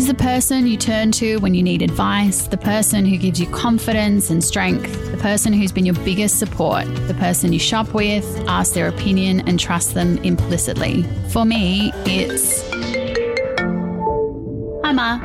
[0.00, 3.46] She's the person you turn to when you need advice, the person who gives you
[3.48, 8.24] confidence and strength, the person who's been your biggest support, the person you shop with,
[8.48, 11.04] ask their opinion, and trust them implicitly.
[11.28, 12.62] For me, it's.
[14.82, 15.18] Hi, Ma.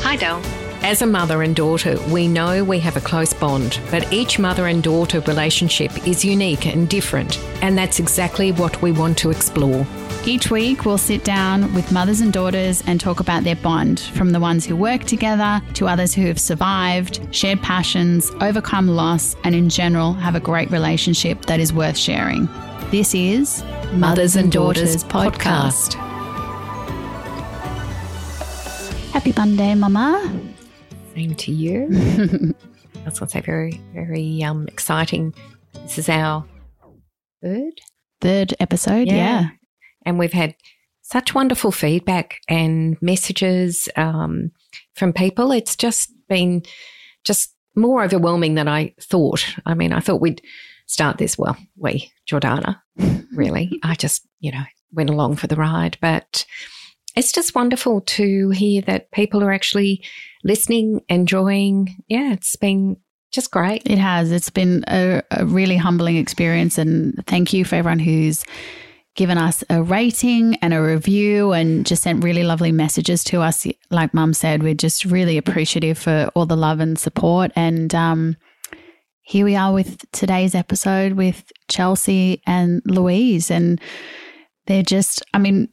[0.00, 0.40] Hi, Del.
[0.82, 4.66] As a mother and daughter, we know we have a close bond, but each mother
[4.66, 9.86] and daughter relationship is unique and different, and that's exactly what we want to explore.
[10.24, 14.30] Each week, we'll sit down with mothers and daughters and talk about their bond, from
[14.30, 19.52] the ones who work together to others who have survived, shared passions, overcome loss, and
[19.52, 22.48] in general have a great relationship that is worth sharing.
[22.92, 23.64] This is
[23.94, 25.94] Mothers and Daughters podcast.
[29.10, 30.40] Happy Monday, Mama.
[31.16, 31.88] Same to you.
[33.04, 35.34] That's what's say very, very um, exciting.
[35.82, 36.44] This is our
[37.42, 37.80] third,
[38.20, 39.48] Third episode, yeah.
[40.04, 40.54] And we've had
[41.02, 44.50] such wonderful feedback and messages um,
[44.94, 45.52] from people.
[45.52, 46.62] It's just been
[47.24, 49.44] just more overwhelming than I thought.
[49.66, 50.42] I mean, I thought we'd
[50.86, 51.36] start this.
[51.36, 52.80] Well, we, Jordana,
[53.34, 53.78] really.
[53.82, 56.44] I just, you know, went along for the ride, but
[57.16, 60.02] it's just wonderful to hear that people are actually
[60.44, 61.96] listening, enjoying.
[62.08, 62.96] Yeah, it's been
[63.32, 63.82] just great.
[63.86, 64.30] It has.
[64.30, 66.78] It's been a, a really humbling experience.
[66.78, 68.44] And thank you for everyone who's
[69.14, 73.66] given us a rating and a review and just sent really lovely messages to us.
[73.90, 77.52] Like Mum said, we're just really appreciative for all the love and support.
[77.54, 78.36] And um,
[79.20, 83.50] here we are with today's episode with Chelsea and Louise.
[83.50, 83.80] And
[84.66, 85.68] they're just, I mean,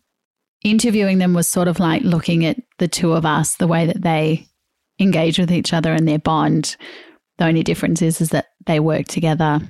[0.64, 4.02] interviewing them was sort of like looking at the two of us, the way that
[4.02, 4.48] they
[5.00, 6.76] engage with each other and their bond.
[7.38, 9.62] The only difference is, is that they work together,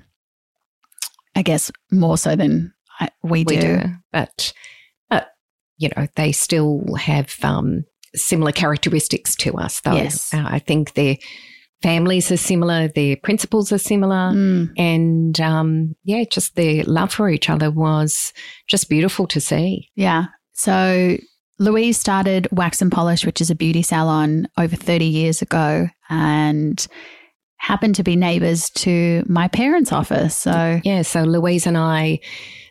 [1.35, 2.73] I guess, more so than
[3.23, 3.61] we, we do.
[3.61, 3.81] do.
[4.11, 4.53] But,
[5.09, 5.29] but,
[5.77, 9.95] you know, they still have um, similar characteristics to us, though.
[9.95, 10.33] Yes.
[10.33, 11.17] Uh, I think their
[11.81, 14.31] families are similar, their principles are similar.
[14.33, 14.71] Mm.
[14.77, 18.33] And um, yeah, just their love for each other was
[18.67, 19.89] just beautiful to see.
[19.95, 20.25] Yeah.
[20.53, 21.17] So
[21.57, 26.85] Louise started Wax and Polish, which is a beauty salon, over 30 years ago and
[27.59, 30.35] happened to be neighbors to my parents' office.
[30.35, 32.19] So, Yeah, so Louise and I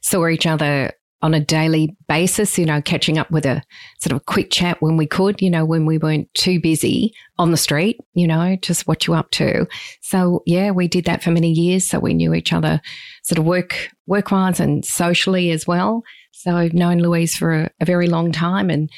[0.03, 3.63] saw each other on a daily basis, you know, catching up with a
[4.01, 7.13] sort of a quick chat when we could, you know, when we weren't too busy
[7.39, 9.67] on the street, you know, just what you up to.
[10.01, 11.87] So yeah, we did that for many years.
[11.87, 12.81] So we knew each other
[13.25, 16.03] sort of work work wise and socially as well.
[16.33, 18.89] So I've known Louise for a, a very long time and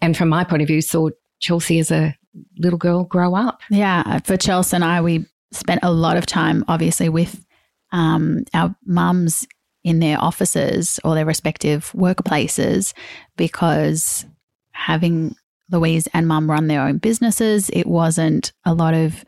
[0.00, 1.10] and from my point of view, saw
[1.40, 2.16] Chelsea as a
[2.58, 3.60] little girl grow up.
[3.70, 7.44] yeah, for Chelsea and I, we spent a lot of time, obviously, with
[7.92, 9.46] um, our mums
[9.82, 12.92] in their offices or their respective workplaces
[13.36, 14.26] because
[14.72, 15.34] having
[15.70, 19.24] Louise and mum run their own businesses, it wasn't a lot of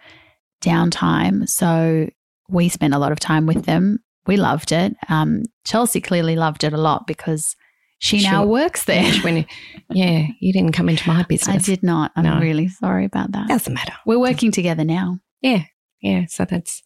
[0.61, 1.49] downtime.
[1.49, 2.09] So
[2.49, 4.01] we spent a lot of time with them.
[4.27, 4.95] We loved it.
[5.09, 7.57] Um, Chelsea clearly loved it a lot because
[8.03, 9.11] she now works there.
[9.23, 9.47] When,
[9.91, 11.55] yeah, you didn't come into my business.
[11.57, 12.11] I did not.
[12.17, 12.39] I'm No.
[12.41, 13.49] really sorry about that.
[13.49, 13.93] Doesn't matter.
[14.07, 15.19] We're working together now.
[15.41, 15.65] yeah
[16.03, 16.83] yeah so that's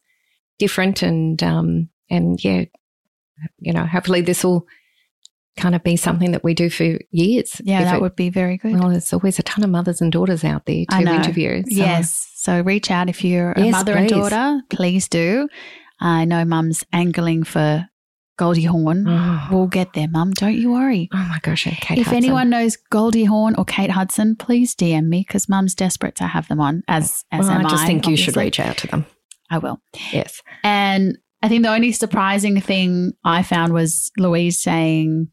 [0.59, 2.65] different and um and yeah
[3.59, 4.67] you know hopefully this will
[5.57, 8.59] kind of be something that we do for years Yeah, that it- would be very
[8.59, 8.75] good.
[8.79, 12.31] well there's always a ton of mothers and daughters out there to interview so- Yes.
[12.37, 14.61] So reach out if you're a Yes, mother and daughter.
[14.71, 15.49] Please do.
[15.99, 17.87] I know mum's angling for
[18.37, 19.05] Goldie Hawn.
[19.09, 19.49] Ah.
[19.51, 20.33] oh, We'll get there, mum.
[20.33, 21.09] Don't you worry.
[21.13, 22.15] oh my gosh Kate if Hudson.
[22.17, 26.49] anyone knows Goldie Hawn or Kate Hudson, please DM me because mum's desperate to have
[26.49, 26.83] them on.
[26.89, 29.07] As as well, I just think you should reach out to them
[29.51, 29.81] I will.
[30.13, 35.29] yes And I think the only surprising thing I found was Louise saying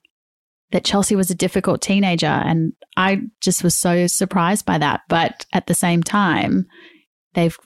[0.72, 2.26] that Chelsea was a difficult teenager.
[2.28, 5.02] And I just was so surprised by that.
[5.08, 6.66] But at the same time,
[7.36, 7.58] they've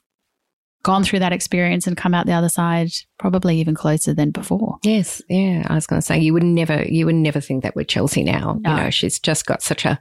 [0.88, 2.90] gone through that experience and come out the other side
[3.20, 4.78] probably even closer than before.
[4.84, 7.76] yes yeah i was going to say you would never you would never think that
[7.76, 8.70] with chelsea now No.
[8.72, 10.00] you know she's just got such a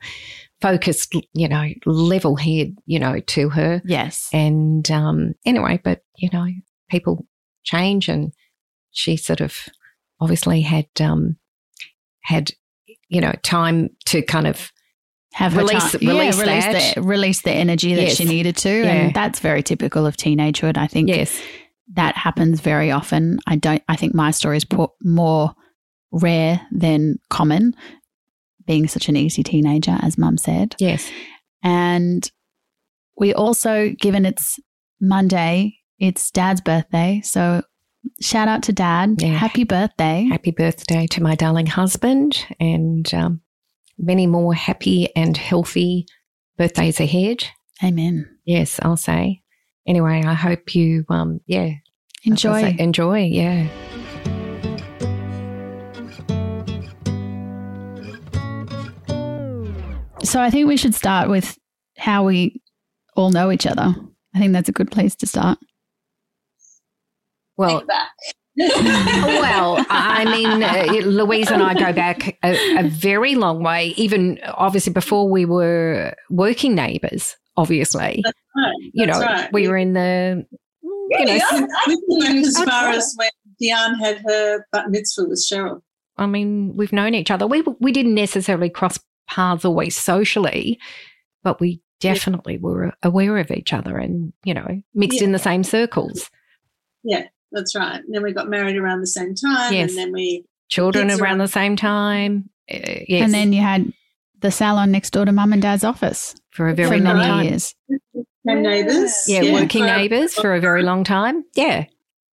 [0.61, 4.31] focused you know level head you know to her Yes.
[4.33, 6.47] And um, anyway, but you know,
[6.89, 7.27] people
[7.65, 8.33] change, and
[8.93, 9.55] she sort of
[10.21, 11.37] obviously had um,
[12.23, 12.53] had
[13.09, 14.73] you know time to kind of
[15.37, 16.95] Have her Release- time- release yeah, release that.
[16.95, 18.17] the release the energy that Yes.
[18.17, 18.87] she needed to, Yeah.
[18.93, 20.79] and that's very typical of teenagehood.
[20.79, 21.39] I think yes,
[21.95, 23.39] that happens very often.
[23.47, 23.83] I don't.
[23.87, 25.53] I think my story is po- more
[26.11, 27.75] rare than common,
[28.67, 30.75] being such an easy teenager, as Mum said.
[30.79, 31.11] yes,
[31.63, 32.31] And
[33.19, 34.59] we also, given it's
[35.03, 37.63] Monday, it's Dad's birthday, so
[38.23, 39.21] shout out to Dad.
[39.21, 39.35] Yeah.
[39.35, 40.27] Happy birthday!
[40.31, 43.41] happy birthday to my darling husband, and um,
[43.99, 46.07] many more happy and healthy
[46.57, 47.45] birthdays ahead.
[47.85, 48.29] Amen.
[48.45, 49.43] Yes, I'll say.
[49.87, 51.71] Anyway, I hope you, um, yeah,
[52.25, 52.61] Enjoy.
[52.61, 53.19] say, enjoy.
[53.21, 53.69] Yeah.
[60.25, 61.57] So I think we should start with
[61.97, 62.61] how we
[63.17, 63.95] all know each other.
[64.35, 65.59] I think that's a good place to start.
[67.57, 68.11] Well, Think back.
[68.59, 74.41] Well, I mean, uh, Louise and I go back a, a very long way, even
[74.45, 78.25] obviously before we were working neighbours, obviously.
[78.57, 79.53] Right, You know, right.
[79.53, 80.47] we were in the,
[80.83, 81.33] you know?
[81.51, 83.31] I- I We as far as when
[83.61, 85.83] Diane had her bat mitzvah with Cheryl.
[86.17, 87.47] I mean, we've known each other.
[87.47, 88.99] We we didn't necessarily cross
[89.29, 90.79] paths always socially,
[91.45, 95.63] but we definitely were aware of each other and you know mixed in the same
[95.63, 96.31] circles.
[97.57, 97.97] That's right.
[97.97, 99.73] And then we got married around the same time.
[99.73, 99.91] Yes.
[99.91, 102.51] And then we, Children Kids around the same time.
[102.71, 103.93] Uh, yes, And then you had
[104.41, 107.45] the salon next door to mum and dad's office for a very many long time.
[107.47, 107.75] years.
[108.45, 109.25] became neighbours.
[109.27, 111.45] Yeah, working for- neighbours for a very long time.
[111.55, 111.87] Yeah,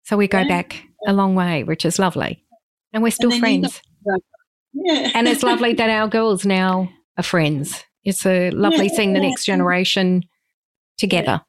[0.04, 0.48] so we go Yeah.
[0.50, 2.44] back a long way, which is lovely,
[2.92, 3.82] and we're still then you friends.
[4.74, 5.12] Yeah.
[5.16, 7.84] and it's lovely that our girls now are friends.
[8.04, 8.96] It's a lovely Yeah.
[8.96, 10.24] seeing the next generation
[10.98, 11.42] together.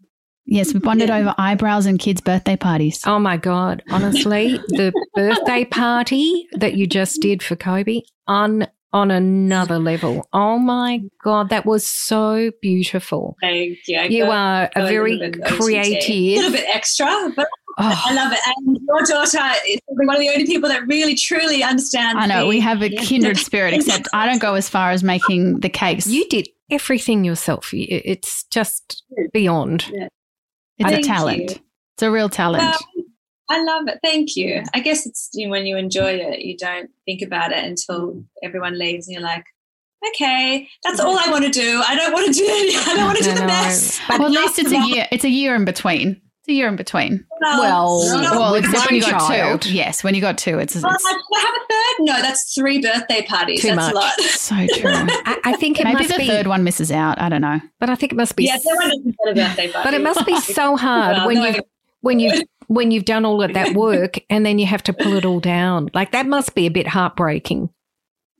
[0.47, 1.19] Yes, we bonded Yeah.
[1.19, 3.01] over eyebrows and kids' birthday parties.
[3.07, 3.83] Oh my God.
[3.91, 10.25] Honestly, the birthday party that you just did for Kobe on on another level.
[10.33, 13.37] Oh my God, that was so beautiful.
[13.41, 13.99] Thank you.
[13.99, 16.11] I You got are a a very little bit OTT.
[16.11, 18.39] a little bit extra, but I Oh, love it.
[18.57, 22.21] And your daughter is one of the only people that really truly understands.
[22.23, 25.03] I know the- we have a kindred spirit, except I don't go as far as
[25.03, 26.07] making the cakes.
[26.07, 27.71] you did everything yourself.
[27.73, 29.03] It's just
[29.33, 29.91] beyond.
[30.79, 31.39] It's a talent.
[31.39, 31.57] you.
[31.95, 32.63] It's a real talent.
[32.63, 33.05] Well,
[33.51, 33.99] I love it.
[34.03, 34.63] Thank you.
[34.75, 38.25] I guess it's you know, when you enjoy it, you don't think about it until
[38.43, 39.45] everyone leaves, and you're like,
[40.09, 41.83] okay, that's all I want to do.
[41.87, 42.45] I don't want to do.
[42.47, 44.01] I don't want to do the best.
[44.09, 45.07] But well, at least it's a year.
[45.11, 46.21] It's a year in between.
[46.45, 47.25] It's a year in between.
[47.41, 49.63] Well, no, well, with except when you got child.
[49.63, 49.73] two.
[49.73, 52.05] Yes, when you got two, it's, oh, it's Oh, I have a third.
[52.05, 53.63] No, that's three birthday parties.
[53.63, 53.93] Too that's much.
[53.95, 54.13] a lot.
[54.21, 54.91] so true.
[54.93, 57.19] I, I think it Maybe must the be, third one misses out.
[57.19, 57.61] I don't know.
[57.81, 58.45] but I think it must be.
[58.45, 59.89] Yeah, everyone doesn't get a birthday party.
[59.89, 61.61] but it must be so hard Well, when no, you
[62.03, 65.15] when you when you've done all of that work and then you have to pull
[65.15, 65.89] it all down.
[65.95, 67.71] Like that must be a bit heartbreaking.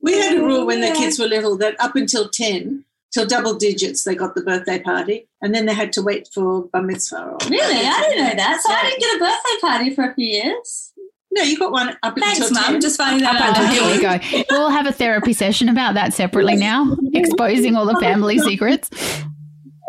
[0.01, 3.55] We had a rule when the kids were little that up until 10, till double
[3.55, 5.27] digits, they got the birthday party.
[5.41, 7.23] And then they had to wait for bar mitzvah.
[7.23, 8.61] Or Really, I didn't know that.
[8.61, 10.93] So I didn't get a birthday party for a few years.
[11.31, 12.79] No, you got one up Thanks, until Mum.
[12.79, 13.73] Just finding that Up out.
[13.73, 14.45] Here we go.
[14.51, 18.89] We'll have a therapy session about that separately now, exposing all the family secrets.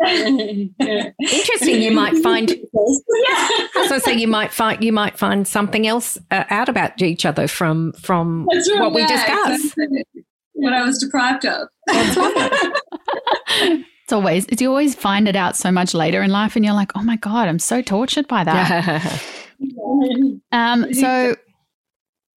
[0.05, 1.81] Interesting.
[1.81, 2.51] You might find.
[2.51, 7.25] As I say, you might find you might find something else uh, out about each
[7.25, 9.75] other from from That's right, what we yeah, discuss.
[10.57, 10.63] Exactly.
[10.63, 11.67] What I was deprived of.
[14.07, 16.73] It's always it's you always find it out so much later in life, and you're
[16.73, 19.23] like, oh my god, I'm so tortured by that.
[20.51, 21.35] Um, so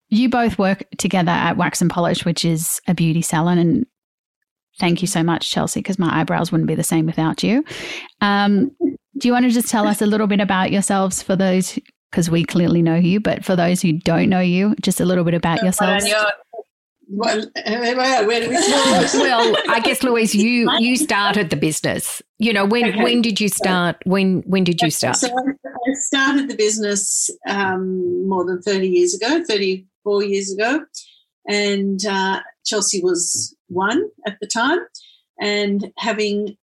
[0.08, 3.86] you both work together at Wax and Polish, which is a beauty salon, and
[4.80, 7.64] thank you so much, Chelsea, because my eyebrows wouldn't be the same without you.
[8.22, 8.72] Um,
[9.18, 11.78] do you want to just tell us a little bit about yourselves for those?
[12.10, 15.26] Because we clearly know you, but for those who don't know you, just a little
[15.26, 16.06] bit about yourselves.
[17.12, 17.46] You're-
[17.96, 19.10] Well, where do we start?
[19.16, 22.22] well, I guess Louise, you you started the business.
[22.38, 23.04] You know when Okay.
[23.04, 23.98] when did you start?
[24.06, 25.16] When when did you start?
[25.18, 30.82] So I I started the business um, more than 30 years ago, 34 years ago.
[31.48, 34.80] And uh, Chelsea was one at the time.
[35.42, 36.58] And having,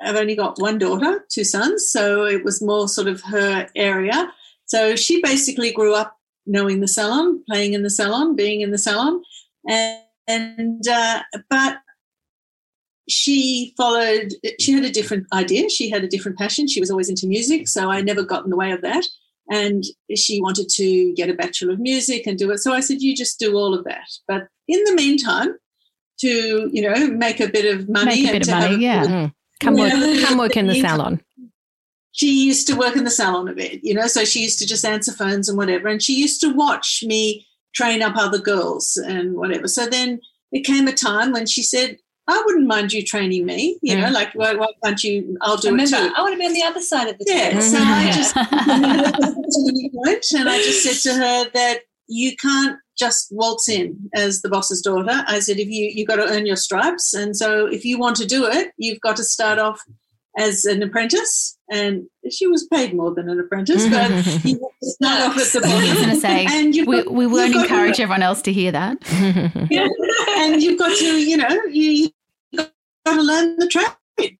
[0.00, 1.90] I've only got one daughter, two sons.
[1.90, 4.32] So it was more sort of her area.
[4.64, 8.78] So she basically grew up knowing the salon, playing in the salon, being in the
[8.78, 9.22] salon.
[9.68, 11.78] And, and uh, but
[13.08, 17.08] she followed she had a different idea she had a different passion she was always
[17.08, 19.04] into music so i never got in the way of that
[19.50, 19.82] and
[20.16, 23.14] she wanted to get a bachelor of music and do it so i said you
[23.14, 25.48] just do all of that but in the meantime
[26.20, 28.70] to you know make a bit of money Make a and bit of to have
[28.70, 29.04] money, yeah.
[29.04, 29.32] Mm.
[29.60, 30.26] Come work Yeah.
[30.26, 31.20] come work in the salon.
[32.12, 34.66] she used to work in the salon a bit, you know, so she used to
[34.66, 35.88] just answer phones and whatever.
[35.88, 39.68] And she used to watch me train up other girls and whatever.
[39.68, 40.20] So then
[40.52, 41.96] it came a time when she said,
[42.28, 44.12] I wouldn't mind you training me, you know, Mm.
[44.12, 45.36] like, why, why can't you?
[45.40, 46.12] I'll do Remember, it too.
[46.16, 47.62] I want to be on the other side of the Yeah, table.
[47.62, 48.36] so I just
[50.34, 54.80] and I just said to her that you can't just waltz in as the boss's
[54.82, 55.24] daughter.
[55.26, 58.16] I said, if you you got to earn your stripes, and so if you want
[58.16, 59.80] to do it, you've got to start off
[60.38, 61.58] as an apprentice.
[61.70, 64.10] And she was paid more than an apprentice, but
[64.44, 67.02] you have to start off at the I was going to say, And you've we,
[67.02, 68.98] got- we won't you've to- encourage everyone else to hear that.
[69.10, 72.10] and you've got to, you know, you,
[72.52, 72.70] you've
[73.06, 74.36] got to learn the trade.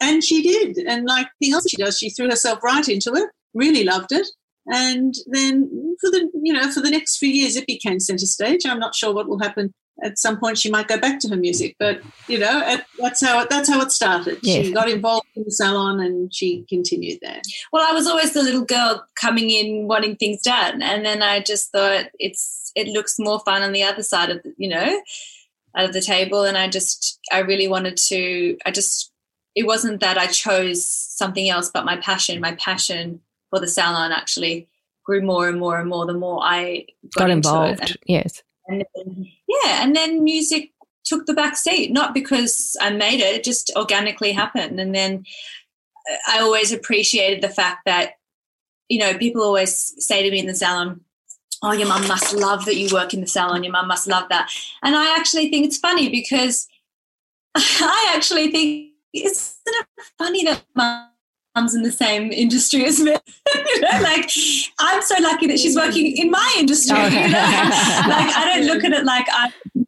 [0.00, 0.78] and she did.
[0.86, 4.26] And like anything else she does, she threw herself right into it, really loved it.
[4.68, 8.62] And then for the you know for the next few years, it became centre stage.
[8.66, 11.36] I'm not sure what will happen at some point she might go back to her
[11.36, 11.76] music.
[11.78, 14.44] But you know, that's how it, that's how it started.
[14.44, 17.40] She got involved in the salon and she continued there.
[17.72, 21.40] Well, I was always the little girl coming in wanting things done, and then I
[21.40, 25.00] just thought it's it looks more fun on the other side of the, you know
[25.76, 28.56] out of the table, and I just I really wanted to.
[28.64, 29.12] I just
[29.54, 34.12] it wasn't that I chose something else, but my passion, my passion for the salon
[34.12, 34.68] actually
[35.04, 37.80] grew more and more and more the more I got, got involved.
[37.80, 38.42] And, yes.
[38.66, 40.72] And then, yeah, and then music
[41.04, 44.80] took the back seat, not because I made it, it just organically happened.
[44.80, 45.24] And then
[46.10, 48.14] uh, I always appreciated the fact that,
[48.88, 51.00] you know, people always say to me in the salon,
[51.62, 53.64] Oh, your mum must love that you work in the salon.
[53.64, 54.50] Your mum must love that.
[54.82, 56.68] And I actually think it's funny because
[57.54, 59.86] I actually think isn't it
[60.18, 60.62] funny that
[61.56, 63.10] mum's in the same industry as me?
[63.54, 64.30] you know, like
[64.78, 66.96] I'm so lucky that she's working in my industry.
[66.96, 67.16] You know?
[67.28, 69.50] like I don't look at it like I.
[69.74, 69.86] you,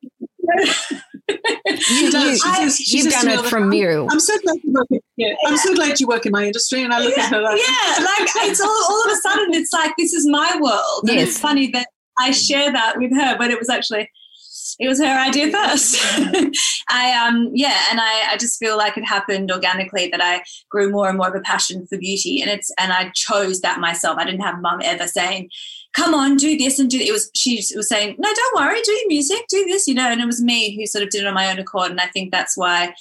[1.28, 4.08] you, I, you've done it from you.
[4.10, 4.86] I'm so glad you work.
[4.90, 7.30] In, yeah, I'm so glad you work in my industry, and I look yeah, at
[7.30, 10.58] her like yeah, like it's all all of a sudden it's like this is my
[10.60, 11.02] world.
[11.04, 11.10] Yes.
[11.10, 11.86] And it's funny that
[12.18, 14.10] I share that with her, but it was actually
[14.78, 15.98] it was her idea first.
[16.88, 20.90] I um yeah, and I, I just feel like it happened organically that I grew
[20.90, 24.18] more and more of a passion for beauty, and it's and I chose that myself.
[24.18, 25.50] I didn't have mum ever saying,
[25.94, 28.92] "Come on, do this and do." It was she was saying, "No, don't worry, do
[28.92, 30.10] your music, do this," you know.
[30.10, 32.06] And it was me who sort of did it on my own accord, and I
[32.06, 32.94] think that's why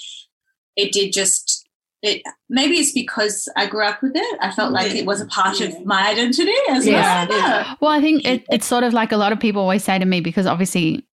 [0.75, 1.67] it did just
[2.03, 4.37] it, maybe it's because I grew up with it.
[4.39, 5.67] I felt like it was a part yeah.
[5.67, 7.27] of my identity as yeah.
[7.27, 7.77] well.
[7.81, 10.05] Well, I think it, it's sort of like a lot of people always say to
[10.05, 11.06] me because obviously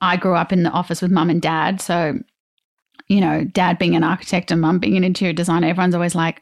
[0.00, 1.80] I grew up in the office with mum and dad.
[1.80, 2.18] So,
[3.08, 6.40] you know, dad being an architect and mum being an interior designer, everyone's always like,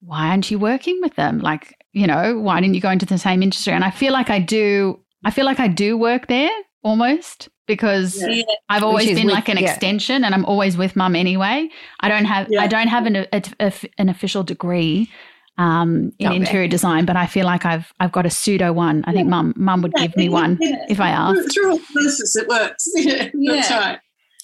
[0.00, 1.38] why aren't you working with them?
[1.38, 3.72] Like, you know, why didn't you go into the same industry?
[3.72, 6.50] And I feel like I do, I feel like I do work there
[6.82, 8.42] almost because yeah.
[8.68, 9.70] I've always been with, like an yeah.
[9.70, 11.68] extension and I'm always with mum anyway.
[12.00, 12.62] I don't have, yeah.
[12.62, 15.10] I don't have an, a, a, an official degree
[15.58, 19.04] um, in interior design, but I feel like I've I've got a pseudo one.
[19.06, 21.52] I think mum mum would give me one if I asked.
[21.52, 22.88] Through all process, it works.
[22.94, 23.98] yeah, that's right.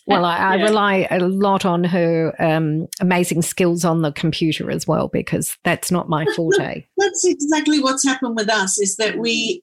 [0.06, 4.86] Well, I, I, rely a lot on her um, amazing skills on the computer as
[4.86, 6.84] well because that's not my forte.
[6.98, 8.78] That's exactly what's happened with us.
[8.78, 9.62] Is that we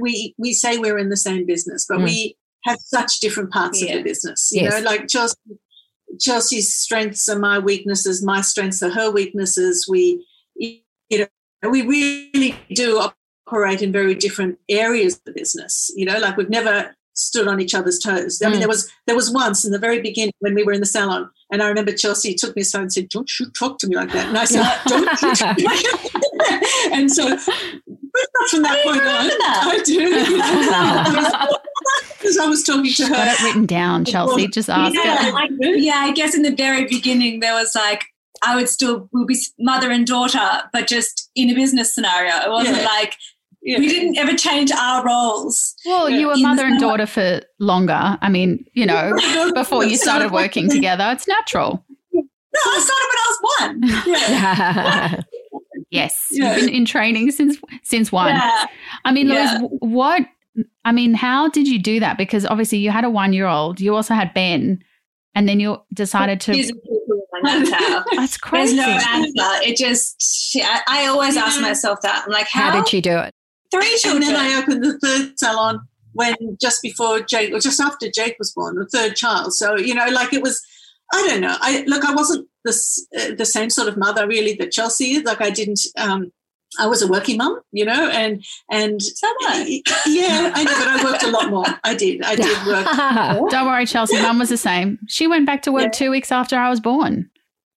[0.00, 2.04] we we say we're in the same business, but mm.
[2.04, 3.92] we have such different parts yeah.
[3.92, 4.48] of the business.
[4.52, 4.72] You yes.
[4.72, 5.36] know, like Chelsea,
[6.18, 8.24] Chelsea's strengths are my weaknesses.
[8.24, 9.86] My strengths are her weaknesses.
[9.86, 10.24] We
[10.54, 10.78] you
[11.10, 13.00] know, we really do
[13.46, 15.90] operate in very different areas of the business.
[15.96, 18.42] You know, like we've never stood on each other's toes.
[18.42, 18.72] I mean, there mm.
[18.72, 21.62] was there was once in the very beginning when we were in the salon, and
[21.62, 24.28] I remember Chelsea took me aside and said, "Don't you talk to me like that?"
[24.28, 29.62] And I said, "Don't." You and so, from that point on, that.
[29.66, 31.58] I do.
[32.18, 33.14] Because I was talking to her.
[33.14, 34.48] Got it written down, Chelsea.
[34.48, 38.06] Just ask yeah, I, yeah, I guess in the very beginning there was like
[38.44, 42.34] I would still we'll be mother and daughter, but just in a business scenario.
[42.36, 42.84] It wasn't yeah.
[42.84, 43.16] like
[43.62, 43.78] yeah.
[43.78, 45.74] we didn't ever change our roles.
[45.86, 48.18] Well, you were mother and daughter for longer.
[48.20, 49.16] I mean, you know,
[49.54, 51.84] before you started working together, it's natural.
[52.12, 53.80] No, I started when I was one.
[54.06, 55.20] Yeah.
[55.90, 58.36] yes, you've been in training since since one.
[59.04, 60.22] I mean, Louise, what?
[60.84, 62.16] I mean, how did you do that?
[62.16, 63.80] Because obviously you had a one year old.
[63.80, 64.84] You also had Ben,
[65.34, 66.70] and then you decided to
[67.44, 68.76] That's crazy.
[68.76, 69.68] There's no answer.
[69.68, 72.24] It just, I, I always ask myself that.
[72.26, 73.32] I'm like, how, how did she do it?
[73.70, 74.22] Three children.
[74.24, 75.80] And then I opened the third salon
[76.12, 79.52] when just before Jake, or just after Jake was born, the third child.
[79.52, 80.62] So, you know, like it was,
[81.12, 81.56] I don't know.
[81.60, 82.70] I look, I wasn't the,
[83.18, 85.24] uh, the same sort of mother really that Chelsea is.
[85.24, 86.32] Like I didn't, um,
[86.78, 89.28] I was a working mum, you know, and and so
[90.06, 91.64] yeah, I know, but I worked a lot more.
[91.84, 93.50] I did, I did work.
[93.50, 94.20] Don't worry, Chelsea.
[94.20, 94.98] Mum was the same.
[95.06, 95.90] She went back to work yeah.
[95.90, 97.30] two weeks after I was born.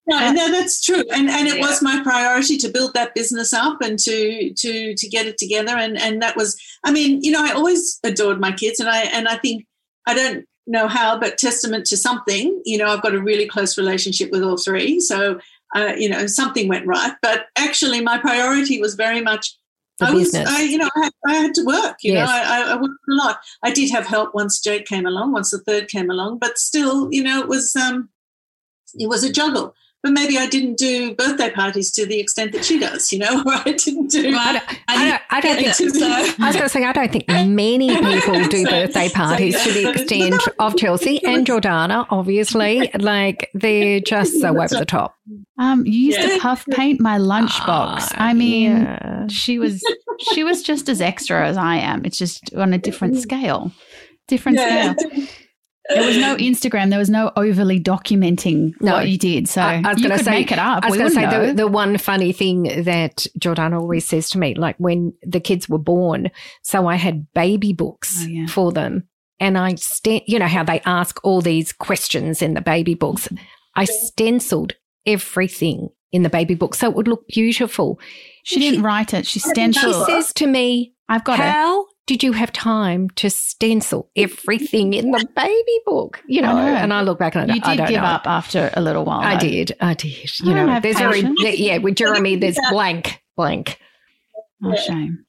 [0.08, 1.60] No, uh, no, that's true, and and it yeah.
[1.60, 5.76] was my priority to build that business up and to to to get it together,
[5.76, 9.02] and and that was, I mean, you know, I always adored my kids, and I
[9.02, 9.66] and I think
[10.06, 13.76] I don't know how, but testament to something, you know, I've got a really close
[13.76, 15.38] relationship with all three, so
[15.76, 17.12] uh, you know, something went right.
[17.20, 19.56] But actually, my priority was very much.
[19.98, 20.48] The I business.
[20.48, 21.96] was, I, you know, I had, I had, to work.
[22.02, 22.28] You yes.
[22.28, 23.40] know, I, I worked a lot.
[23.62, 27.12] I did have help once Jake came along, once the third came along, but still,
[27.12, 28.08] you know, it was um,
[28.94, 29.74] it was a juggle.
[30.02, 33.42] But maybe I didn't do birthday parties to the extent that she does, you know,
[33.46, 34.30] or I didn't do.
[34.30, 36.06] Well, I don't, I don't, I don't think so.
[36.06, 39.74] I was going to say, I don't think many people do birthday parties so, yeah.
[39.74, 42.90] to the extent of Chelsea and Jordana, obviously.
[42.98, 45.14] Like, they're just so over the top.
[45.56, 46.34] Um, you used yeah.
[46.34, 48.08] to puff paint my lunchbox.
[48.10, 49.26] Oh, I mean, yeah.
[49.28, 49.82] she was
[50.32, 52.04] she was just as extra as I am.
[52.04, 53.72] It's just on a different scale.
[54.26, 54.94] Different scale.
[55.88, 56.90] There was no Instagram.
[56.90, 58.92] There was no overly documenting no.
[58.92, 59.48] what you did.
[59.48, 60.84] So I, I was you could say, make it up.
[60.84, 64.38] I was going to say the, the, one funny thing that Jordan always says to
[64.38, 66.30] me, like when the kids were born,
[66.62, 68.46] so I had baby books oh, yeah.
[68.46, 69.08] for them,
[69.40, 73.28] and I st- you know how they ask all these questions in the baby books.
[73.28, 73.44] Mm-hmm.
[73.76, 74.74] I stenciled
[75.06, 77.98] everything in the baby book so it would look beautiful.
[78.44, 79.26] She, she didn't write it.
[79.26, 80.06] She stenciled.
[80.06, 85.10] She says to me, "I've got how." Did you have time to stencil everything in
[85.10, 86.22] the baby book?
[86.26, 86.76] You know, I know.
[86.78, 88.08] and I look back and I, you did give know.
[88.08, 89.20] up after a little while.
[89.20, 89.40] I though.
[89.40, 90.40] did, I did.
[90.40, 92.36] You I know, there's very yeah with Jeremy.
[92.36, 93.78] There's blank, blank.
[94.64, 95.26] Oh, shame.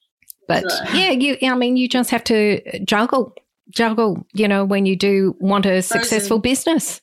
[0.48, 1.36] But yeah, you.
[1.42, 3.34] I mean, you just have to juggle,
[3.68, 4.26] juggle.
[4.32, 7.02] You know, when you do want a successful business.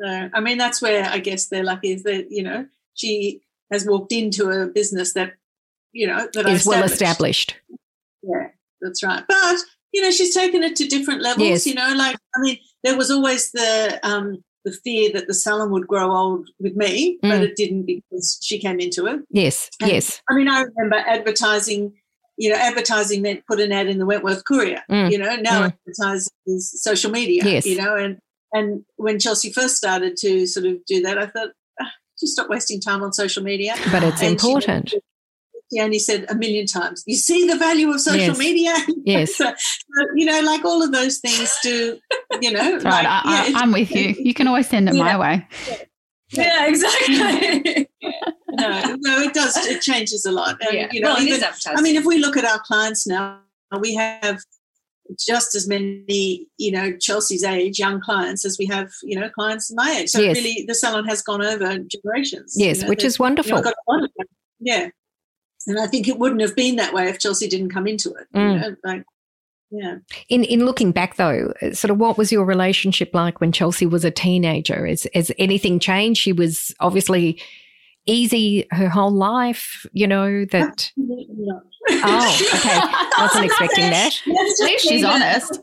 [0.00, 3.84] So, I mean, that's where I guess they're lucky is that you know she has
[3.84, 5.32] walked into a business that
[5.90, 7.56] you know that is well established.
[8.22, 9.24] Yeah, that's right.
[9.28, 9.56] But
[9.92, 11.48] you know, she's taken it to different levels.
[11.48, 11.66] Yes.
[11.66, 15.70] You know, like I mean, there was always the um, the fear that the salon
[15.70, 17.30] would grow old with me, mm.
[17.30, 19.20] but it didn't because she came into it.
[19.30, 20.20] Yes, and, yes.
[20.30, 21.94] I mean, I remember advertising.
[22.40, 24.84] You know, advertising meant put an ad in the Wentworth Courier.
[24.88, 25.10] Mm.
[25.10, 25.72] You know, now mm.
[25.72, 27.42] advertising is social media.
[27.44, 27.66] Yes.
[27.66, 28.18] You know, and
[28.52, 31.48] and when Chelsea first started to sort of do that, I thought,
[31.80, 33.74] ah, just stop wasting time on social media.
[33.90, 34.90] But it's and important.
[34.90, 35.00] She,
[35.70, 38.38] he only said a million times, you see the value of social yes.
[38.38, 38.74] media?
[39.04, 39.36] Yes.
[39.36, 39.54] so,
[40.14, 41.98] you know, like all of those things do,
[42.42, 42.72] you know.
[42.72, 44.14] Right, like, I, am with you.
[44.18, 45.02] You can always send it yeah.
[45.02, 45.48] my way.
[46.30, 47.16] Yeah, yeah exactly.
[48.50, 49.56] no, no, it does.
[49.66, 50.58] It changes a lot.
[50.60, 50.88] And, yeah.
[50.92, 53.40] you know, well, even, I mean, if we look at our clients now,
[53.80, 54.40] we have
[55.18, 59.72] just as many, you know, Chelsea's age young clients as we have, you know, clients
[59.72, 60.10] my age.
[60.10, 60.36] So yes.
[60.36, 62.54] really, the salon has gone over generations.
[62.56, 63.58] Yes, you know, which is wonderful.
[63.58, 64.08] You know,
[64.60, 64.88] yeah,
[65.68, 68.26] and I think it wouldn't have been that way if Chelsea didn't come into it.
[68.34, 68.52] Mm.
[68.52, 69.04] You know, like,
[69.70, 69.96] yeah.
[70.28, 74.04] In in looking back though, sort of what was your relationship like when Chelsea was
[74.04, 74.86] a teenager?
[74.86, 76.20] Has, has anything changed?
[76.20, 77.40] She was obviously
[78.06, 80.90] easy her whole life, you know, that
[81.90, 82.70] Oh, okay.
[82.74, 84.12] I Wasn't expecting that.
[84.26, 85.58] At least she's honest.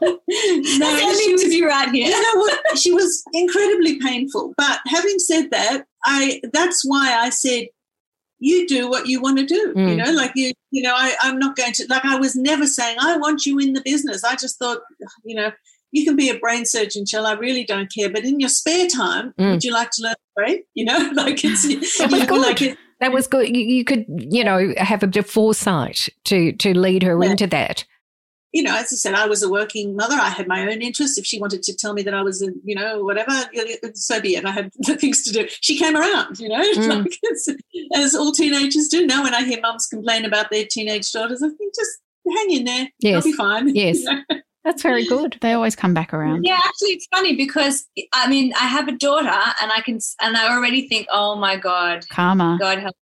[0.00, 2.08] no, she was, to be right here.
[2.08, 2.78] You know what?
[2.78, 4.54] She was incredibly painful.
[4.56, 7.66] But having said that, I that's why I said
[8.38, 9.74] you do what you want to do.
[9.74, 9.90] Mm.
[9.90, 12.66] You know, like you, you know, I, I'm not going to like I was never
[12.66, 14.24] saying I want you in the business.
[14.24, 14.80] I just thought,
[15.24, 15.52] you know,
[15.92, 17.26] you can be a brain surgeon, Jill.
[17.26, 18.10] I really don't care.
[18.10, 19.52] But in your spare time, mm.
[19.52, 20.62] would you like to learn brain?
[20.74, 21.62] You know, like it's
[21.98, 22.40] that was good.
[22.40, 23.54] Like it, that was good.
[23.54, 27.30] You, you, could, you know, have a bit of foresight to to lead her yeah.
[27.30, 27.84] into that
[28.56, 30.14] you know, as I said, I was a working mother.
[30.14, 31.18] I had my own interests.
[31.18, 33.30] If she wanted to tell me that I was, a, you know, whatever,
[33.92, 34.46] so be it.
[34.46, 35.46] I had things to do.
[35.60, 37.04] She came around, you know, mm.
[37.04, 37.48] like as,
[37.94, 39.06] as, all teenagers do.
[39.06, 41.98] Now, when I hear mums complain about their teenage daughters, I think just
[42.34, 42.88] hang in there.
[43.00, 43.16] Yes.
[43.16, 43.68] I'll be fine.
[43.76, 44.02] Yes.
[44.64, 45.36] That's very good.
[45.42, 46.44] They always come back around.
[46.44, 50.36] Yeah, actually, it's funny because I mean, I have a daughter, and I can, and
[50.36, 52.56] I already think, oh my god, karma.
[52.58, 52.96] God help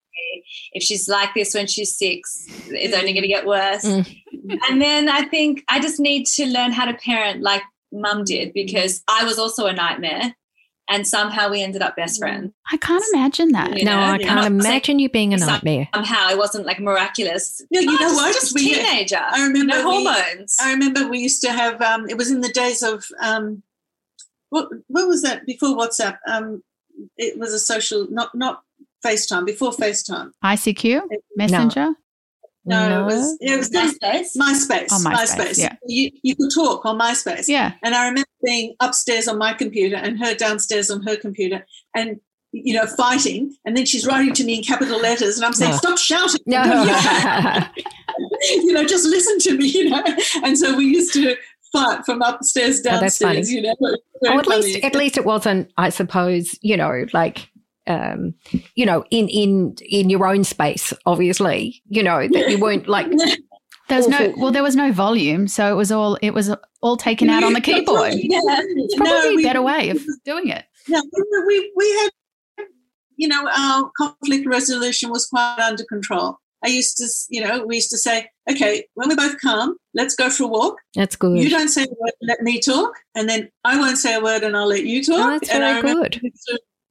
[0.71, 3.85] if she's like this when she's six, it's only going to get worse.
[3.85, 4.17] Mm.
[4.69, 8.53] and then I think I just need to learn how to parent like mum did
[8.53, 10.35] because I was also a nightmare.
[10.89, 12.51] And somehow we ended up best friends.
[12.69, 13.79] I can't imagine that.
[13.79, 13.95] You know?
[13.95, 15.87] No, I can't imagine you being a nightmare.
[15.95, 17.61] Somehow it wasn't like miraculous.
[17.71, 18.33] No, you know what?
[18.33, 19.17] Just we, teenager.
[19.17, 20.57] I remember no we, hormones.
[20.61, 21.81] I remember we used to have.
[21.81, 23.63] Um, it was in the days of um,
[24.49, 24.67] what?
[24.87, 26.17] What was that before WhatsApp?
[26.27, 26.61] Um,
[27.17, 28.63] it was a social, not not
[29.03, 30.31] FaceTime before FaceTime.
[30.43, 31.01] ICQ,
[31.35, 31.93] Messenger.
[32.65, 34.37] No, no, it was it was MySpace.
[34.37, 34.87] MySpace.
[34.91, 35.35] Oh, MySpace.
[35.35, 35.57] MySpace.
[35.57, 35.75] Yeah.
[35.85, 37.47] You you could talk on MySpace.
[37.47, 37.73] Yeah.
[37.83, 42.21] And I remember being upstairs on my computer and her downstairs on her computer and
[42.53, 45.71] you know fighting and then she's writing to me in capital letters and I'm saying
[45.71, 45.77] no.
[45.77, 46.41] stop shouting.
[46.45, 46.63] No.
[48.49, 49.67] you know just listen to me.
[49.73, 50.03] You know.
[50.43, 51.35] And so we used to
[51.73, 53.49] fight from upstairs oh, downstairs.
[53.49, 53.75] Oh, you know.
[53.81, 55.69] Oh, at least at least it wasn't.
[55.75, 57.49] I suppose you know like
[57.87, 58.33] um,
[58.75, 63.07] you know, in in in your own space, obviously, you know that you weren't like.
[63.89, 67.29] There's no well, there was no volume, so it was all it was all taken
[67.29, 68.13] out on the keyboard.
[68.13, 68.39] yeah.
[68.45, 70.63] It's probably no, we, a better way of doing it.
[70.87, 71.01] Yeah,
[71.45, 72.67] we we had,
[73.17, 76.37] you know, our conflict resolution was quite under control.
[76.65, 80.15] I used to, you know, we used to say, okay, when we're both calm, let's
[80.15, 80.77] go for a walk.
[80.95, 81.37] That's good.
[81.37, 84.43] You don't say a word, let me talk, and then I won't say a word,
[84.43, 85.19] and I'll let you talk.
[85.19, 86.21] Oh, that's and very good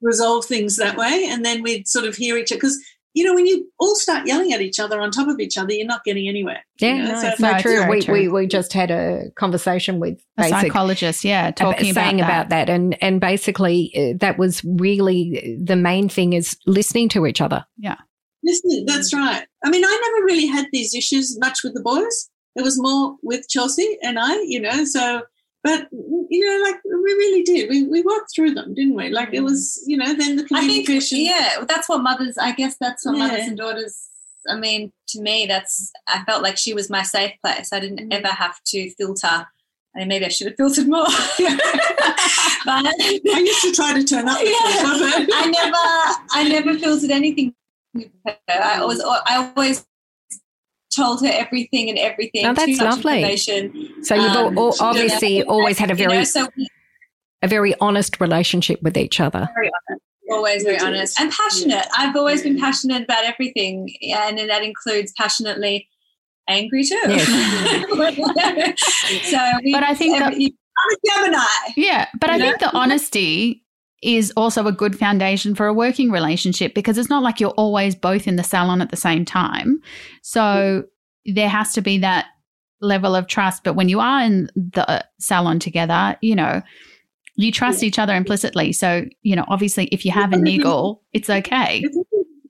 [0.03, 2.79] resolve things that way, and then we'd sort of hear each other because
[3.15, 5.73] you know, when you all start yelling at each other on top of each other,
[5.73, 6.65] you're not getting anywhere.
[6.81, 7.13] Yeah, you know?
[7.13, 7.89] no, so, no, true.
[7.89, 8.15] We, true.
[8.15, 12.25] we we just had a conversation with a psychologist, yeah, talking about saying that.
[12.25, 17.27] about that, and and basically uh, that was really the main thing is listening to
[17.27, 17.65] each other.
[17.77, 17.97] Yeah,
[18.43, 18.87] listening.
[18.87, 19.47] That's right.
[19.63, 22.31] I mean, I never really had these issues much with the boys.
[22.57, 24.85] It was more with Chelsea and I, you know.
[24.85, 25.23] So
[25.63, 27.71] but you know, like we really did.
[27.71, 29.11] We we worked through them, didn't we?
[29.11, 31.19] Like it was, you know, then the communication.
[31.19, 32.37] Think, yeah, that's what mothers.
[32.37, 33.27] I guess that's what yeah.
[33.27, 34.09] mothers and daughters.
[34.49, 35.93] I mean, to me, that's.
[36.09, 37.73] I felt like she was my safe place.
[37.73, 38.15] I didn't mm.
[38.15, 39.47] ever have to filter.
[39.95, 41.05] I mean, maybe I should have filtered more.
[41.05, 41.13] but
[42.67, 44.39] I used to try to turn up.
[44.43, 47.55] Yeah, I never, I never filtered anything.
[48.49, 49.85] I was, I always
[50.95, 52.47] told her everything and everything.
[52.47, 53.37] Oh, that's lovely.
[53.37, 56.69] So you've um, all, obviously you know, always had a very, you know, so we,
[57.43, 59.49] a very honest relationship with each other.
[59.55, 60.03] Very honest.
[60.31, 61.87] Always very honest and passionate.
[61.97, 65.89] I've always been passionate about everything, and that includes passionately
[66.49, 66.99] angry too.
[67.07, 67.27] Yes.
[69.31, 69.39] so,
[69.73, 71.73] but I think every, that, I'm a Gemini.
[71.77, 72.47] Yeah, but I know?
[72.47, 73.63] think the honesty
[74.03, 77.95] is also a good foundation for a working relationship because it's not like you're always
[77.95, 79.81] both in the salon at the same time.
[80.23, 80.85] So
[81.25, 82.27] there has to be that
[82.81, 83.63] level of trust.
[83.65, 86.63] But when you are in the salon together, you know,
[87.37, 88.73] you trust each other implicitly.
[88.73, 91.85] So, you know, obviously if you have a niggle, it's okay.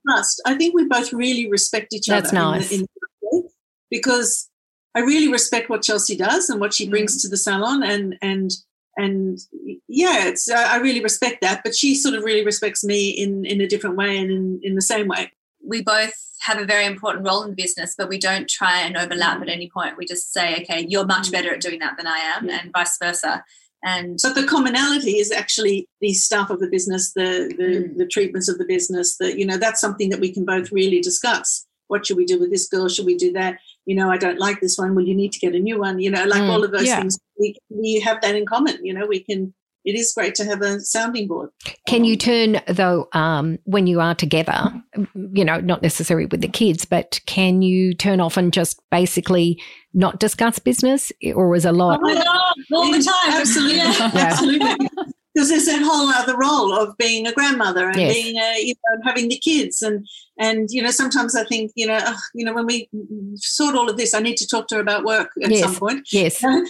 [0.09, 0.41] Trust.
[0.45, 2.59] I think we both really respect each That's other.
[2.59, 2.71] That's nice.
[2.71, 2.85] In
[3.31, 3.43] in
[3.89, 4.49] because
[4.95, 7.21] I really respect what Chelsea does and what she brings mm.
[7.21, 8.51] to the salon and and
[8.97, 9.39] and
[9.87, 11.61] yeah, it's I really respect that.
[11.63, 14.75] But she sort of really respects me in in a different way and in in
[14.75, 15.31] the same way.
[15.65, 18.97] We both have a very important role in the business, but we don't try and
[18.97, 19.97] overlap at any point.
[19.97, 22.97] We just say, okay, you're much better at doing that than I am, and vice
[23.01, 23.43] versa.
[23.83, 27.97] And but the commonality is actually the staff of the business, the the, mm.
[27.97, 29.17] the treatments of the business.
[29.17, 31.65] That you know, that's something that we can both really discuss.
[31.87, 32.87] What should we do with this girl?
[32.87, 33.57] Should we do that?
[33.85, 34.95] You know, I don't like this one.
[34.95, 35.99] Well, you need to get a new one.
[35.99, 36.49] You know, like mm.
[36.49, 36.99] all of those yeah.
[36.99, 37.19] things.
[37.39, 38.85] We we have that in common.
[38.85, 39.53] You know, we can
[39.85, 41.49] it is great to have a sounding board.
[41.87, 44.71] Can you turn though um, when you are together?
[45.13, 49.61] You know, not necessarily with the kids, but can you turn off and just basically
[49.93, 51.99] not discuss business, or is a lot?
[52.01, 54.11] Oh my God, all the time, absolutely, yeah.
[54.13, 54.87] absolutely
[55.33, 58.13] because there's that whole other role of being a grandmother and yes.
[58.13, 61.87] being a, you know having the kids and and you know sometimes I think you
[61.87, 62.89] know oh, you know when we
[63.35, 65.63] sort all of this I need to talk to her about work at yes.
[65.63, 66.61] some point yes so,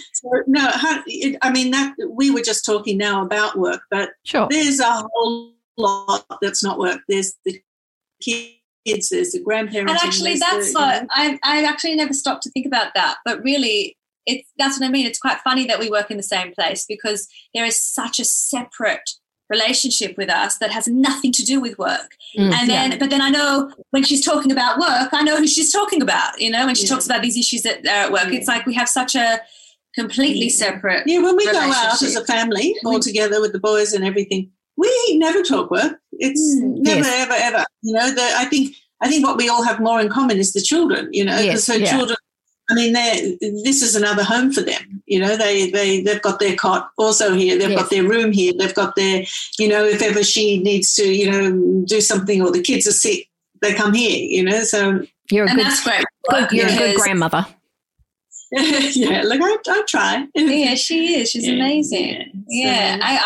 [0.46, 4.46] no I mean that we were just talking now about work but sure.
[4.50, 7.60] there's a whole lot that's not work there's the
[8.22, 12.50] kids there's the grandparents and actually that's the, what I, I actually never stopped to
[12.50, 15.06] think about that but really it's that's what I mean.
[15.06, 18.24] It's quite funny that we work in the same place because there is such a
[18.24, 19.10] separate
[19.50, 22.16] relationship with us that has nothing to do with work.
[22.36, 22.98] Mm, and then, yeah.
[22.98, 26.40] but then I know when she's talking about work, I know who she's talking about.
[26.40, 26.90] You know, when she yeah.
[26.90, 29.40] talks about these issues that are at work, it's like we have such a
[29.94, 31.04] completely separate.
[31.06, 34.50] Yeah, when we go out as a family all together with the boys and everything,
[34.76, 36.00] we never talk work.
[36.12, 37.28] It's mm, never, yes.
[37.28, 37.64] ever, ever.
[37.82, 40.52] You know, the, I think I think what we all have more in common is
[40.52, 41.08] the children.
[41.12, 41.90] You know, yes, so yeah.
[41.90, 42.16] children
[42.70, 42.92] I mean,
[43.62, 45.02] this is another home for them.
[45.06, 47.58] You know, they they they've got their cot also here.
[47.58, 47.80] They've yes.
[47.80, 48.52] got their room here.
[48.58, 49.24] They've got their,
[49.58, 52.92] you know, if ever she needs to, you know, do something or the kids are
[52.92, 53.28] sick,
[53.60, 54.16] they come here.
[54.16, 56.04] You know, so you're a and good, that's great.
[56.30, 57.46] Good, you're a good grandmother.
[58.50, 60.26] yeah, look, I, I try.
[60.34, 61.30] yeah, she is.
[61.30, 62.44] She's yeah, amazing.
[62.48, 62.98] Yeah, yeah.
[63.02, 63.16] I,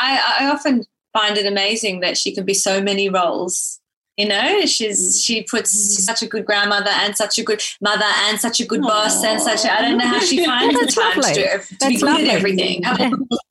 [0.41, 3.79] I I often find it amazing that she can be so many roles
[4.19, 5.25] you know she's mm.
[5.25, 8.67] she puts she's such a good grandmother and such a good mother and such a
[8.67, 8.89] good Aww.
[8.89, 11.35] boss and such I don't know how she finds the time lovely.
[11.35, 12.83] to, to That's be good at everything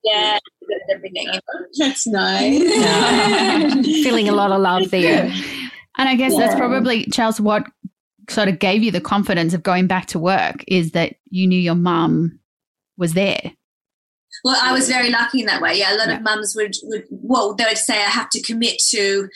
[0.04, 0.38] yeah
[0.94, 1.28] everything
[1.78, 3.82] That's nice yeah.
[4.04, 5.32] feeling a lot of love there
[5.98, 6.40] and I guess yeah.
[6.40, 7.66] that's probably Charles what
[8.30, 11.60] sort of gave you the confidence of going back to work is that you knew
[11.60, 12.40] your mum
[12.98, 13.54] was there
[14.44, 15.80] well, I was very lucky in that way.
[15.80, 16.18] Yeah, a lot yeah.
[16.18, 19.28] of mums would, would, well, they would say I have to commit to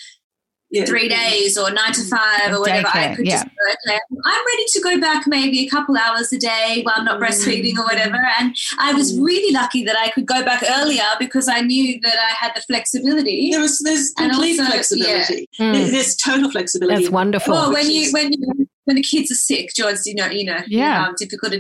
[0.72, 0.86] yeah.
[0.86, 2.88] three days or nine to five or whatever.
[2.88, 3.44] Daycare, I could yeah.
[3.44, 3.48] just
[3.88, 7.20] okay, I'm ready to go back maybe a couple hours a day while I'm not
[7.20, 8.18] breastfeeding or whatever.
[8.40, 9.26] And I was mm.
[9.26, 12.62] really lucky that I could go back earlier because I knew that I had the
[12.62, 13.52] flexibility.
[13.52, 15.48] There was there's complete also, flexibility.
[15.60, 15.74] Yeah.
[15.74, 15.92] Mm.
[15.92, 17.04] There's total flexibility.
[17.04, 17.54] That's wonderful.
[17.54, 20.60] Well, when you when you when the kids are sick, George, you know, you know,
[20.68, 21.54] yeah, you know, difficult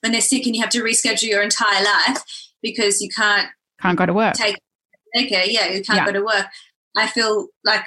[0.00, 2.22] when they're sick and you have to reschedule your entire life
[2.62, 3.48] because you can't
[3.80, 4.34] can't go to work.
[4.34, 4.58] Take
[5.16, 6.06] okay, yeah, you can't yeah.
[6.06, 6.46] go to work.
[6.96, 7.84] I feel like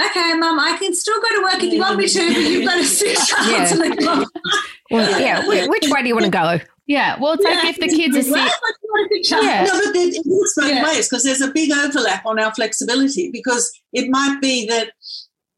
[0.00, 2.64] okay, mum, I can still go to work if you want me to, but you've
[2.64, 4.26] got to sit yeah.
[4.90, 5.66] Well, yeah.
[5.68, 6.58] Which way do you want to go?
[6.86, 7.18] Yeah.
[7.20, 7.50] Well, it's yeah.
[7.56, 8.52] like if the kids are sick.
[9.42, 9.64] Yeah.
[9.64, 10.84] No, but it works both yeah.
[10.84, 14.92] ways because there's a big overlap on our flexibility because it might be that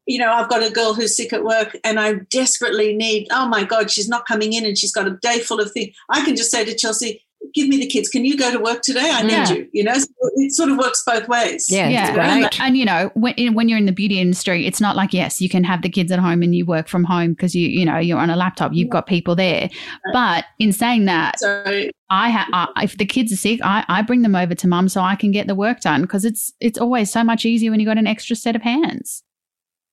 [0.07, 3.47] you know, I've got a girl who's sick at work and I desperately need, oh
[3.47, 5.95] my God, she's not coming in and she's got a day full of things.
[6.09, 7.23] I can just say to Chelsea,
[7.53, 8.09] give me the kids.
[8.09, 9.09] Can you go to work today?
[9.11, 9.51] I need yeah.
[9.51, 9.69] you.
[9.73, 11.67] You know, so it sort of works both ways.
[11.69, 12.35] Yeah, yeah.
[12.35, 15.41] And, and, you know, when, when you're in the beauty industry, it's not like yes,
[15.41, 17.85] you can have the kids at home and you work from home because you you
[17.85, 18.73] know you're on a laptop.
[18.73, 19.69] You've got people there.
[20.13, 24.21] But in saying that, so, I have if the kids are sick, I, I bring
[24.21, 27.11] them over to mum so I can get the work done because it's it's always
[27.11, 29.23] so much easier when you got an extra set of hands.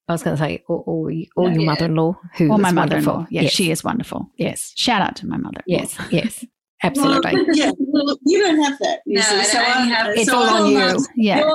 [0.09, 1.67] I was going to say, or, or, or your yeah.
[1.67, 3.27] mother-in-law, who or my mother-in-law.
[3.29, 4.31] Yes, yes, she is wonderful.
[4.39, 5.61] Yes, shout out to my mother.
[5.67, 6.47] Yes, yes.
[6.83, 7.35] Absolutely.
[7.35, 9.01] Well, yeah, well, you don't have that.
[9.07, 11.07] No, so I have, it's so all on you.
[11.17, 11.51] Yeah.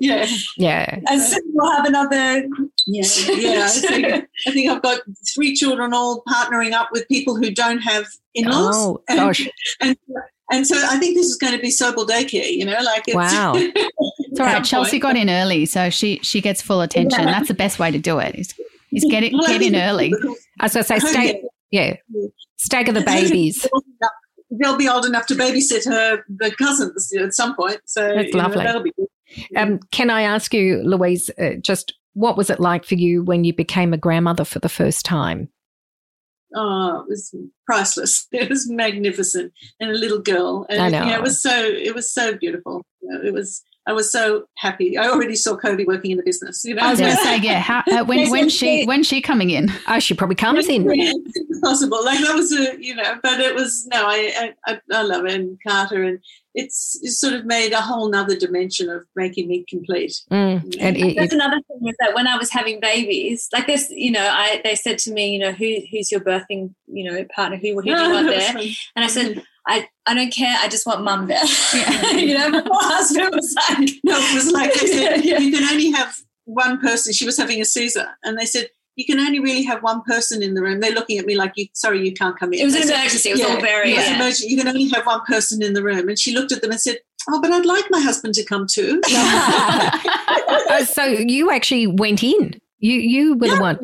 [0.00, 0.26] yeah.
[0.56, 1.00] Yeah.
[1.08, 2.46] And soon we'll have another.
[2.86, 3.04] Yeah.
[3.28, 3.64] Yeah.
[3.64, 4.06] I think,
[4.46, 5.00] I think I've got
[5.34, 8.76] three children all partnering up with people who don't have in laws.
[8.76, 9.48] Oh, gosh.
[9.80, 9.96] And,
[10.50, 13.14] and so I think this is going to be Sobel daycare, you know, like it's,
[13.14, 13.52] wow.
[13.56, 14.64] it's all right.
[14.64, 17.20] Chelsea got in early, so she she gets full attention.
[17.20, 17.26] Yeah.
[17.26, 18.34] That's the best way to do it.
[18.34, 18.54] Is,
[18.92, 20.12] is get it, well, get in early.
[20.60, 21.96] As I was going to say, stay, oh, yeah,
[22.56, 23.66] stagger the babies.
[24.50, 27.80] They'll be old enough to babysit her the cousins at some point.
[27.84, 28.58] So that's lovely.
[28.58, 28.92] Know, that'll be.
[29.56, 33.44] Um, can I ask you, Louise, uh, just what was it like for you when
[33.44, 35.50] you became a grandmother for the first time?
[36.54, 37.34] oh, it was
[37.66, 38.26] priceless.
[38.32, 41.04] It was magnificent, and a little girl, and I know.
[41.04, 42.82] You know, it was so it was so beautiful.
[43.00, 43.62] You know, it was.
[43.88, 44.98] I was so happy.
[44.98, 46.62] I already saw Kobe working in the business.
[46.62, 47.58] You know, I was going to say, yeah.
[47.58, 49.72] How, uh, when when she when she coming in?
[49.88, 50.84] Oh, she probably comes in.
[51.62, 52.04] possible.
[52.04, 54.04] Like that was a you know, but it was no.
[54.06, 56.20] I I, I love it and Carter and
[56.54, 60.20] it's, it's sort of made a whole nother dimension of making me complete.
[60.30, 60.76] Mm.
[60.80, 64.10] And it, that's another thing is that when I was having babies, like this, you
[64.10, 67.56] know, I they said to me, you know, who who's your birthing, you know, partner?
[67.56, 68.56] Who who do you want there?
[68.56, 70.56] And I said, I, I don't care.
[70.60, 71.44] I just want mum there.
[71.74, 72.10] Yeah.
[72.12, 75.38] you know, my husband was like, no, it was like they said, yeah.
[75.38, 77.12] you can only have one person.
[77.12, 80.42] She was having a Caesar, and they said you can only really have one person
[80.42, 80.80] in the room.
[80.80, 83.28] They're looking at me like, "You, sorry, you can't come in." It was an emergency.
[83.28, 83.92] It was yeah, all very.
[83.92, 84.16] Yeah.
[84.16, 84.48] Emergency.
[84.48, 86.80] You can only have one person in the room, and she looked at them and
[86.80, 86.96] said,
[87.28, 92.58] "Oh, but I'd like my husband to come too." oh, so you actually went in.
[92.80, 93.78] You you were yeah, the one.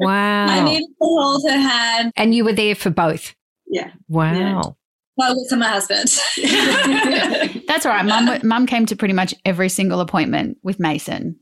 [0.00, 0.46] Wow.
[0.46, 3.34] I needed to hold her hand, and you were there for both.
[3.66, 3.90] Yeah.
[4.08, 4.76] Wow.
[5.16, 5.28] Yeah.
[5.28, 6.08] Well, with my husband.
[7.66, 8.04] That's all right.
[8.04, 11.36] Mum, mum came to pretty much every single appointment with Mason,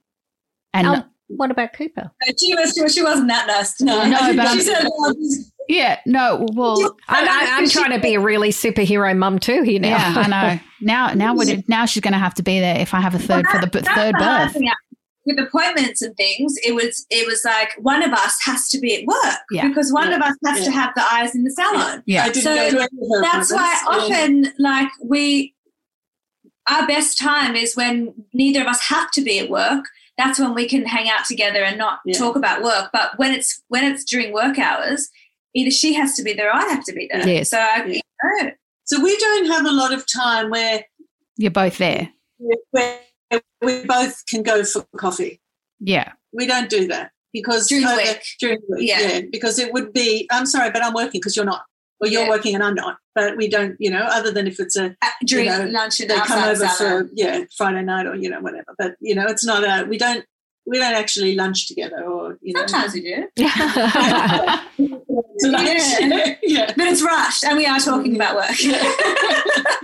[0.72, 2.10] and oh, what about Cooper?
[2.26, 3.80] Uh, she was she, was, she wasn't that nice.
[3.80, 4.86] No, no, but she said,
[5.68, 6.46] yeah, no.
[6.54, 9.88] Well, I, am trying to be a really superhero mum too here now.
[9.88, 10.60] Yeah, I know.
[10.80, 11.34] Now, now,
[11.66, 13.66] now she's going to have to be there if I have a third for the
[13.66, 14.56] third birth.
[15.28, 18.96] With appointments and things, it was it was like one of us has to be
[18.96, 19.68] at work yeah.
[19.68, 20.16] because one yeah.
[20.16, 20.64] of us has yeah.
[20.64, 22.02] to have the eyes in the salon.
[22.06, 22.54] Yeah, so
[23.20, 25.54] that's why often like we
[26.70, 29.84] our best time is when neither of us have to be at work
[30.18, 32.18] that's when we can hang out together and not yeah.
[32.18, 32.90] talk about work.
[32.92, 35.08] But when it's when it's during work hours,
[35.54, 37.26] either she has to be there or I have to be there.
[37.26, 37.50] Yes.
[37.50, 38.00] So I, you
[38.42, 38.50] know.
[38.84, 40.84] so we don't have a lot of time where
[41.36, 42.10] you're both there.
[42.70, 42.98] Where
[43.62, 45.40] we both can go for coffee.
[45.80, 46.12] Yeah.
[46.32, 48.22] We don't do that because during the week.
[48.40, 49.00] During the week, yeah.
[49.00, 49.20] yeah.
[49.30, 51.62] Because it would be, I'm sorry, but I'm working because you're not.
[52.00, 52.28] Well, you're yeah.
[52.28, 55.08] working and I'm not, but we don't, you know, other than if it's a uh,
[55.24, 58.40] during you know, lunch and they come over for yeah Friday night or you know
[58.40, 58.72] whatever.
[58.78, 60.24] But you know, it's not a we don't
[60.68, 62.66] we don't actually lunch together or you know.
[62.66, 63.28] Sometimes we do.
[63.36, 64.60] yeah.
[66.42, 66.72] yeah.
[66.76, 68.60] But it's rushed and we are talking about work.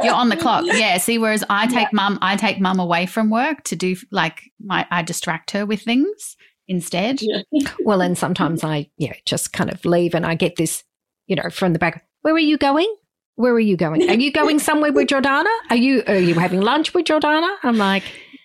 [0.03, 0.65] You're on the clock.
[0.67, 0.99] Yeah.
[0.99, 1.89] See, whereas I take yeah.
[1.93, 5.83] mum, I take mum away from work to do like my, I distract her with
[5.83, 6.37] things
[6.69, 7.21] instead.
[7.23, 7.43] Yeah.
[7.81, 10.85] Well, and sometimes I, yeah, just kind of leave and I get this
[11.27, 12.07] you know, from the back.
[12.23, 12.93] Where are you going?
[13.37, 14.09] Where are you going?
[14.09, 15.51] Are you going somewhere with Jordana?
[15.71, 17.57] Are you are you having lunch with Jordana?
[17.65, 18.05] I'm like,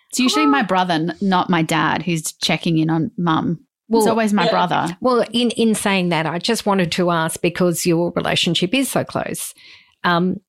[0.10, 0.50] it's usually oh.
[0.50, 3.66] my brother, not my dad, who's checking in on mum.
[3.88, 4.52] Well, it's always my yeah.
[4.52, 4.98] brother.
[5.02, 9.04] Well, in in saying that, I just wanted to ask because your relationship is so
[9.04, 9.54] close.
[10.04, 10.42] Um,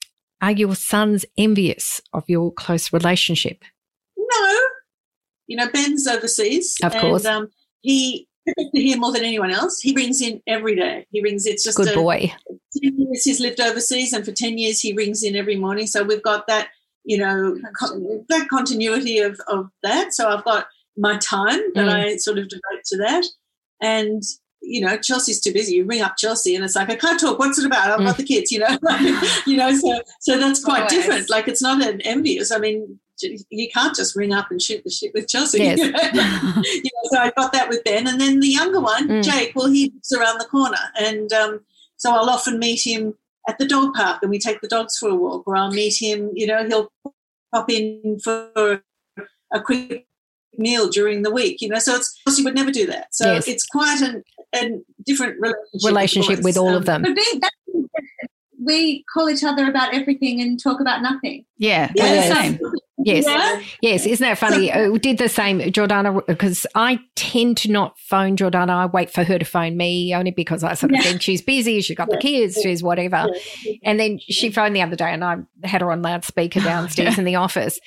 [0.43, 3.63] are your sons envious of your close relationship?
[4.17, 4.59] No,
[5.47, 7.25] you know Ben's overseas, of course.
[7.25, 7.49] And, um,
[7.81, 9.81] he to hear more than anyone else.
[9.81, 11.07] He rings in every day.
[11.11, 11.47] He rings.
[11.47, 12.33] It's just good a, boy.
[12.83, 15.87] Ten years he's lived overseas, and for ten years he rings in every morning.
[15.87, 16.69] So we've got that,
[17.11, 20.15] you know, con- that continuity of of that.
[20.15, 21.93] So I've got my time that mm.
[21.93, 23.25] I sort of devote to that,
[23.83, 24.23] and
[24.63, 25.75] you know, Chelsea's too busy.
[25.75, 27.41] You ring up Chelsea, and it's like I can't talk.
[27.41, 27.91] What's it about?
[27.91, 28.07] I've mm.
[28.07, 28.53] got the kids.
[28.53, 28.79] You know,
[29.47, 29.75] you know.
[29.75, 30.93] So so that's quite Always.
[30.93, 31.31] different.
[31.31, 32.53] Like it's not an envious.
[32.53, 35.65] I mean, you can't just ring up and shoot the shit with Chelsea.
[35.65, 35.81] Yes.
[35.81, 35.93] you
[36.85, 39.25] know, so I got that with Ben, and then the younger one, mm.
[39.25, 39.57] Jake.
[39.57, 41.61] Well, he lives around the corner, and um,
[41.97, 43.15] so I'll often meet him
[43.51, 46.01] at the dog park and we take the dogs for a walk, or I'll meet
[46.01, 46.31] him.
[46.35, 46.93] You know, he'll
[47.53, 48.83] pop in for
[49.53, 50.07] a quick
[50.57, 51.61] meal during the week.
[51.61, 53.15] You know, so it's she would never do that.
[53.15, 53.49] So yes.
[53.49, 54.23] it's quite an,
[54.55, 57.05] a different relationship, relationship with, with all um, of them.
[58.65, 61.45] we call each other about everything and talk about nothing.
[61.59, 62.29] Yeah, yes.
[62.29, 62.59] the same.
[63.05, 63.63] Yes, yeah.
[63.81, 64.07] yes.
[64.07, 64.71] Isn't that funny?
[64.81, 68.71] Uh, we did the same, Jordana, because I tend to not phone Jordana.
[68.71, 71.03] I wait for her to phone me only because I sort of yeah.
[71.03, 72.17] think she's busy, she's got yeah.
[72.17, 73.27] the kids, she's whatever.
[73.83, 77.25] And then she phoned the other day, and I had her on loudspeaker downstairs in
[77.25, 77.81] the office,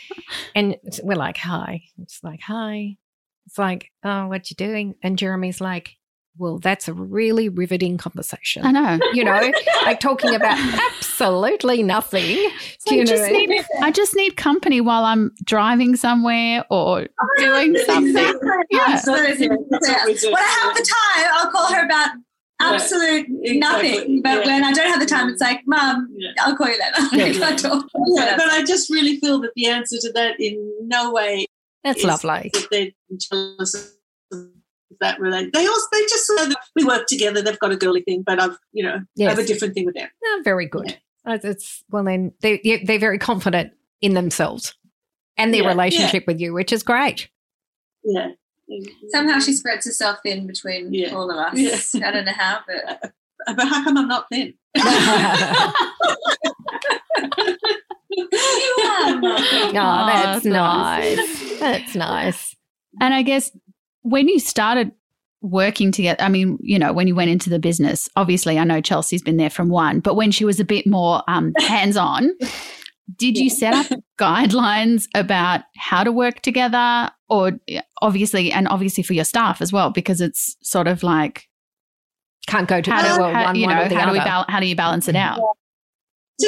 [0.56, 2.98] and we're like, "Hi," it's like, "Hi."
[3.46, 5.96] It's like, "Oh, what you doing?" And Jeremy's like,
[6.38, 8.66] well, that's a really riveting conversation.
[8.66, 9.00] I know.
[9.14, 9.52] You know,
[9.84, 10.58] like talking about
[10.92, 12.50] absolutely nothing.
[12.80, 17.78] So I, just need, I just need company while I'm driving somewhere or oh, doing
[17.86, 18.40] something.
[18.72, 19.02] Yeah.
[19.06, 19.30] When I
[20.62, 22.12] have the time, I'll call her about
[22.60, 23.94] absolute yeah, nothing.
[23.94, 24.22] Exactly.
[24.22, 24.46] But yeah.
[24.46, 26.32] when I don't have the time, it's like, Mum, yeah.
[26.40, 27.84] I'll call you later.
[28.16, 28.38] Yeah.
[28.38, 31.46] but I just really feel that the answer to that in no way
[31.84, 32.50] that's lovely.
[32.54, 33.98] That they're jealous
[35.00, 35.52] that relate.
[35.54, 37.42] They also they just know that we work together.
[37.42, 39.28] They've got a girly thing, but I've you know yes.
[39.28, 40.10] I have a different thing with them.
[40.24, 40.98] Oh, very good.
[41.26, 41.38] Yeah.
[41.44, 44.76] It's well then they they're very confident in themselves
[45.38, 46.34] and their yeah, relationship yeah.
[46.34, 47.30] with you, which is great.
[48.04, 48.32] Yeah.
[49.10, 51.96] Somehow she spreads herself thin between all of us.
[51.96, 53.10] I don't know how, but uh,
[53.56, 54.54] but how come I'm not thin?
[54.76, 55.74] oh,
[59.74, 61.60] that's nice.
[61.60, 62.56] That's nice.
[63.02, 63.52] And I guess
[64.04, 64.92] when you started
[65.42, 68.80] working together, I mean, you know, when you went into the business, obviously I know
[68.80, 72.32] Chelsea's been there from one, but when she was a bit more um, hands on,
[73.18, 77.54] did you set up guidelines about how to work together or
[78.02, 81.50] obviously, and obviously for your staff as well, because it's sort of like,
[82.48, 84.66] can't go to how, do, how, one, you know, how do we bal- how do
[84.66, 85.40] you balance it out?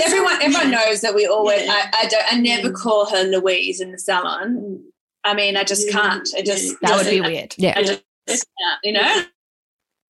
[0.04, 1.66] Everyone, everyone knows that we always.
[1.66, 1.72] Yeah.
[1.72, 2.34] I, I, don't.
[2.34, 4.84] I never call her Louise in the salon.
[5.26, 6.28] I mean, I just can't.
[6.38, 7.56] I just that would be weird.
[7.58, 8.48] Yeah, I just,
[8.84, 9.24] you know.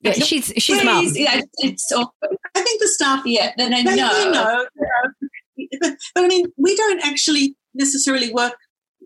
[0.02, 1.08] Yeah, she's she's mum.
[1.14, 2.38] Yeah, it's awkward.
[2.54, 3.26] I think the staff.
[3.26, 4.32] Yeah, then they, they know.
[4.32, 4.68] know.
[5.80, 8.58] But, but I mean, we don't actually necessarily work.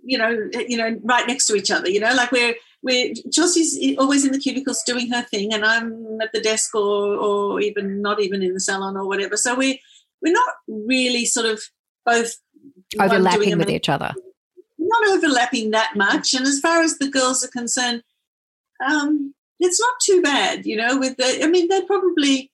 [0.03, 1.89] You know, you know, right next to each other.
[1.89, 6.19] You know, like we're we're Chelsea's always in the cubicles doing her thing, and I'm
[6.21, 9.37] at the desk or or even not even in the salon or whatever.
[9.37, 9.79] So we
[10.23, 11.61] we're not really sort of
[12.03, 12.33] both
[12.99, 14.13] overlapping with each other
[14.89, 16.33] not overlapping that much.
[16.33, 18.03] And as far as the girls are concerned,
[18.85, 20.97] um, it's not too bad, you know.
[20.97, 22.51] With the, I mean, they're probably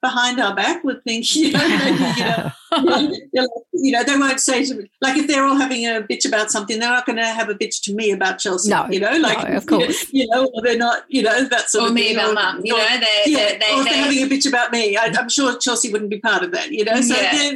[0.00, 1.60] behind our back would think, you know,
[2.76, 6.02] you, know you know, they won't say to me, like if they're all having a
[6.02, 8.86] bitch about something, they're not going to have a bitch to me about Chelsea, no,
[8.90, 11.84] you know, like no, of course, you know, or they're not, you know, that sort
[11.84, 12.16] or of me thing.
[12.16, 14.96] about mum, you know, they, yeah, they, or if they're having a bitch about me,
[14.96, 17.00] I, am sure Chelsea wouldn't be part of that, you know.
[17.00, 17.54] So yeah.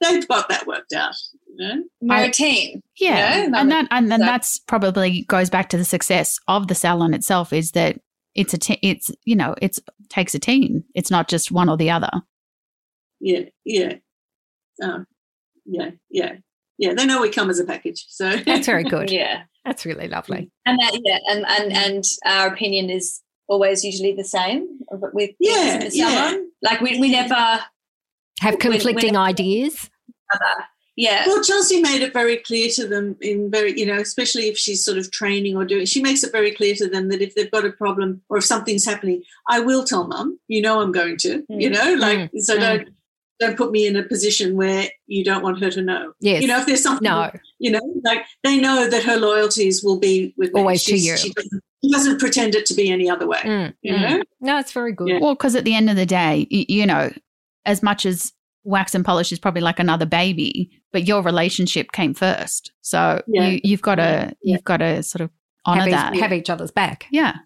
[0.00, 1.16] they've got that worked out
[1.58, 1.82] know?
[2.00, 2.82] We're team.
[2.96, 3.42] Yeah.
[3.42, 3.58] You know?
[3.58, 4.18] And that and, so.
[4.18, 8.00] that's probably goes back to the success of the salon itself is that
[8.34, 10.84] it's a te- it's you know, it's takes a team.
[10.94, 12.10] It's not just one or the other.
[13.20, 13.94] Yeah, yeah.
[14.82, 15.06] Um,
[15.64, 16.36] yeah, yeah.
[16.78, 18.06] Yeah, they know we come as a package.
[18.08, 19.10] So that's very good.
[19.10, 19.42] yeah.
[19.64, 20.50] That's really lovely.
[20.64, 25.78] And that yeah, and and and our opinion is always usually the same with yeah,
[25.82, 26.34] the salon.
[26.62, 26.70] Yeah.
[26.70, 27.60] Like we, we never
[28.40, 29.90] have conflicting ideas.
[30.32, 30.64] Other
[30.98, 31.28] yeah.
[31.28, 34.84] Well, Chelsea made it very clear to them in very, you know, especially if she's
[34.84, 37.50] sort of training or doing, she makes it very clear to them that if they've
[37.52, 41.16] got a problem or if something's happening, I will tell mum, you know, I'm going
[41.18, 41.62] to, mm.
[41.62, 42.40] you know, like, mm.
[42.40, 42.60] so mm.
[42.60, 42.88] don't,
[43.38, 46.14] don't put me in a position where you don't want her to know.
[46.18, 46.42] Yes.
[46.42, 47.30] You know, if there's something, no.
[47.60, 50.60] you know, like they know that her loyalties will be with me.
[50.60, 51.16] Always She's, to you.
[51.16, 53.38] She doesn't, she doesn't, pretend it to be any other way.
[53.38, 53.74] Mm.
[53.82, 54.18] You know?
[54.18, 54.22] Mm.
[54.40, 55.10] No, it's very good.
[55.10, 55.20] Yeah.
[55.20, 57.12] Well, because at the end of the day, you, you know,
[57.64, 58.32] as much as
[58.68, 62.72] wax and polish is probably like another baby, but your relationship came first.
[62.82, 63.56] So yeah.
[63.62, 64.02] you, have got to
[64.42, 64.54] yeah.
[64.54, 65.30] you've got to sort of
[65.64, 67.06] honor have that, each, have each other's back.
[67.10, 67.36] Yeah,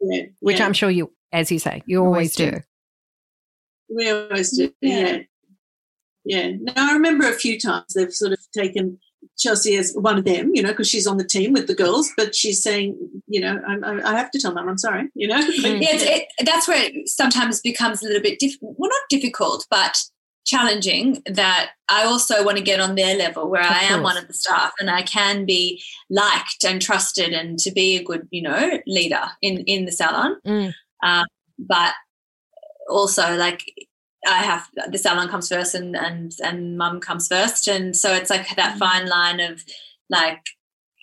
[0.00, 0.22] yeah.
[0.40, 2.50] which I'm sure you, as you say, you always, always do.
[2.50, 2.60] do.
[3.94, 4.72] We always do.
[4.80, 5.18] Yeah.
[6.24, 8.98] yeah, Now I remember a few times they've sort of taken
[9.38, 12.10] Chelsea as one of them, you know, because she's on the team with the girls,
[12.16, 12.96] but she's saying,
[13.28, 15.40] you know, I, I have to tell them, I'm sorry, you know.
[15.40, 15.64] Hmm.
[15.64, 18.74] yeah, it, that's where it sometimes becomes a little bit difficult.
[18.78, 19.96] Well, not difficult, but
[20.46, 24.16] challenging that I also want to get on their level where of I am one
[24.16, 28.28] of the staff and I can be liked and trusted and to be a good,
[28.30, 30.36] you know, leader in, in the salon.
[30.46, 30.72] Mm.
[31.02, 31.26] Um,
[31.58, 31.94] but
[32.88, 33.64] also like
[34.26, 37.66] I have the salon comes first and, and, and mum comes first.
[37.66, 38.78] And so it's like that mm.
[38.78, 39.64] fine line of
[40.08, 40.42] like,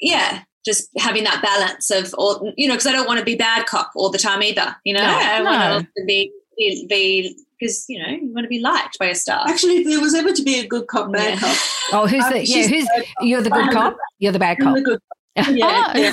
[0.01, 3.35] yeah, just having that balance of all, you know, because I don't want to be
[3.35, 5.75] bad cop all the time either, you know, no, I no.
[5.75, 9.47] want to be be because you know you want to be liked by your staff.
[9.49, 11.39] Actually, if there was ever to be a good cop, bad Yeah.
[11.39, 11.57] cop,
[11.93, 12.67] Oh, who's Um, the yeah?
[12.67, 13.97] Who's the you're the good I'm cop?
[14.19, 14.75] You're the bad I'm cop.
[14.75, 14.99] the good.
[15.35, 16.11] Yeah, yeah.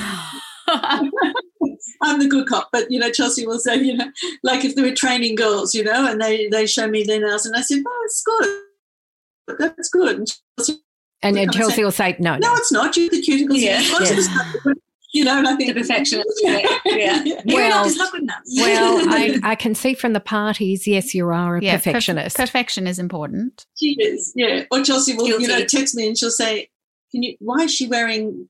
[0.69, 1.11] Oh.
[2.03, 4.11] I'm the good cop, but you know, Chelsea will say, you know,
[4.43, 7.45] like if they were training girls, you know, and they they show me their nails,
[7.45, 10.17] and I said, oh, it's good, that's good.
[10.19, 10.29] And
[10.59, 10.79] Chelsea,
[11.23, 12.55] And then Come and Chelsea say, will say, no, no, no.
[12.57, 12.97] it's not.
[12.97, 13.81] You're the cuticles, Yeah.
[13.81, 14.27] yeah, yeah.
[14.65, 14.73] Yeah.
[15.13, 17.23] You know, and I think The perfectionist, yeah, yeah.
[17.25, 18.43] You're Well- not, it's not good enough.
[18.57, 22.37] Well, I, I can see from the parties, yes, you are a Yeah, perf- perfectionist.
[22.37, 23.67] perfection is important.
[23.77, 24.65] She is, yeah.
[24.71, 26.69] Or Chelsea will, you know, text me and she'll say,
[27.11, 27.37] "Can you?
[27.41, 28.49] Why is she wearing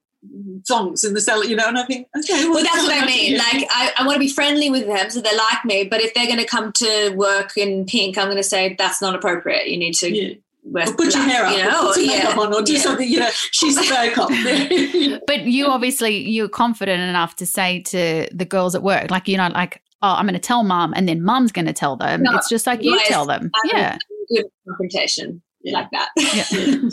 [0.69, 3.07] thongs in the cellar?" You know, and I think, okay, well, Well, that's what I
[3.07, 3.33] mean.
[3.33, 3.39] you.
[3.39, 5.85] Like, I, I want to be friendly with them so they like me.
[5.85, 9.01] But if they're going to come to work in pink, I'm going to say that's
[9.01, 9.69] not appropriate.
[9.69, 10.35] You need to yeah.
[10.75, 12.17] Or put your hair up, You or put yeah.
[12.19, 12.79] makeup on, or do Yeah.
[12.81, 13.09] something.
[13.09, 14.31] You know, she's bad cop.
[15.27, 19.37] But you obviously you're confident enough to say to the girls at work, like you
[19.37, 22.23] know, like, oh, I'm going to tell mom, and then mom's going to tell them.
[22.23, 23.51] No, it's just like you tell them.
[23.73, 23.99] Yeah,
[24.35, 25.73] Good confrontation Yeah.
[25.81, 26.09] like that.
[26.17, 26.89] Yeah.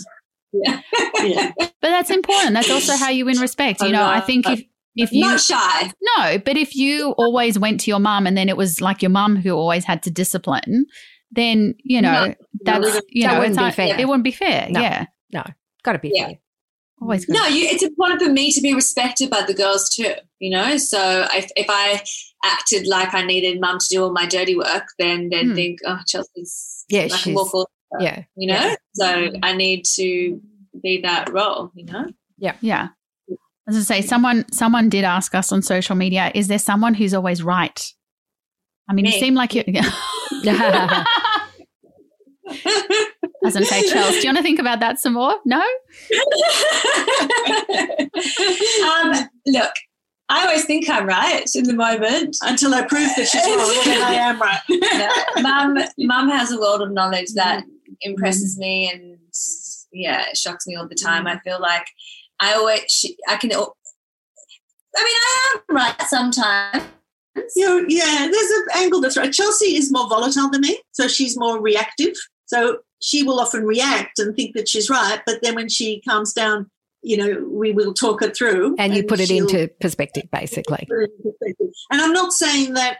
[1.23, 1.23] yeah.
[1.23, 1.51] yeah.
[1.57, 2.53] but that's important.
[2.53, 3.81] That's also how you win respect.
[3.81, 4.61] You know, I think if
[4.95, 5.91] if you Not shy.
[6.17, 9.11] no, but if you always went to your mom and then it was like your
[9.11, 10.87] mom who always had to discipline,
[11.31, 13.99] then you know No, that's no, you that know wouldn't it's be not- fair.
[13.99, 14.67] It wouldn't be fair.
[14.69, 14.79] No.
[14.81, 15.43] Yeah, no,
[15.83, 16.25] Got to be Yeah.
[16.27, 16.35] fair.
[17.01, 17.33] always good.
[17.35, 20.13] No, you, it's important for me to be respected by the girls too.
[20.39, 22.01] You know, so if, if I
[22.43, 25.55] acted like I needed mum to do all my dirty work, then they'd Hmm.
[25.55, 27.67] think, oh, Chelsea's Yeah, like a she's- walk all
[27.99, 28.23] Yeah.
[28.35, 28.55] you know.
[28.55, 28.75] Yeah.
[28.93, 30.41] So I need to
[30.81, 31.71] be that role.
[31.75, 32.05] You know.
[32.37, 32.55] Yeah.
[32.61, 32.89] Yeah.
[33.67, 37.13] As I say, someone someone did ask us on social media, is there someone who's
[37.13, 37.93] always right?
[38.89, 39.19] I mean, you Me.
[39.19, 39.63] seem like you
[42.47, 45.35] I was going to say, Charles, do you want to think about that some more?
[45.45, 45.59] No?
[48.83, 49.71] um, look,
[50.29, 52.37] I always think I'm right in the moment.
[52.41, 54.59] Until I prove that she's wrong, then I am right.
[54.69, 55.09] No,
[55.41, 57.63] mum, mum has a world of knowledge that
[58.01, 59.17] impresses me, and
[59.91, 61.27] yeah, it shocks me all the time.
[61.27, 61.87] I feel like
[62.39, 63.51] I always, she, I can.
[63.53, 63.67] I mean,
[64.95, 66.83] I am right sometimes.
[67.55, 69.31] You know, yeah, there's an angle that's right.
[69.31, 72.15] Chelsea is more volatile than me, so she's more reactive.
[72.45, 76.33] So she will often react and think that she's right, but then when she calms
[76.33, 76.69] down,
[77.01, 78.75] you know, we will talk it through.
[78.79, 80.85] And you put it into perspective, basically.
[80.89, 81.67] put it into perspective.
[81.91, 82.97] And I'm not saying that,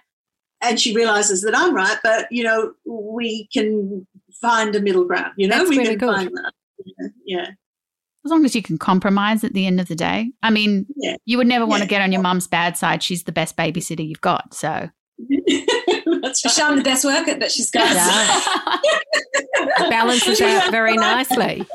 [0.62, 4.08] and she realizes that I'm right, but you know, we can
[4.42, 5.34] find a middle ground.
[5.38, 6.16] You know, That's we really can good.
[6.16, 6.54] find that.
[6.86, 7.50] Yeah, yeah.
[8.28, 10.34] As long as you can compromise at the end of the day.
[10.44, 11.16] I mean, Yeah.
[11.24, 13.02] you would never want to get on your mum's bad side.
[13.02, 14.54] She's the best babysitter you've got.
[14.54, 14.90] So,
[16.22, 16.52] That's right.
[16.54, 17.90] show the best work that she's got.
[17.96, 19.90] Yeah.
[19.90, 21.66] Balances out very nicely.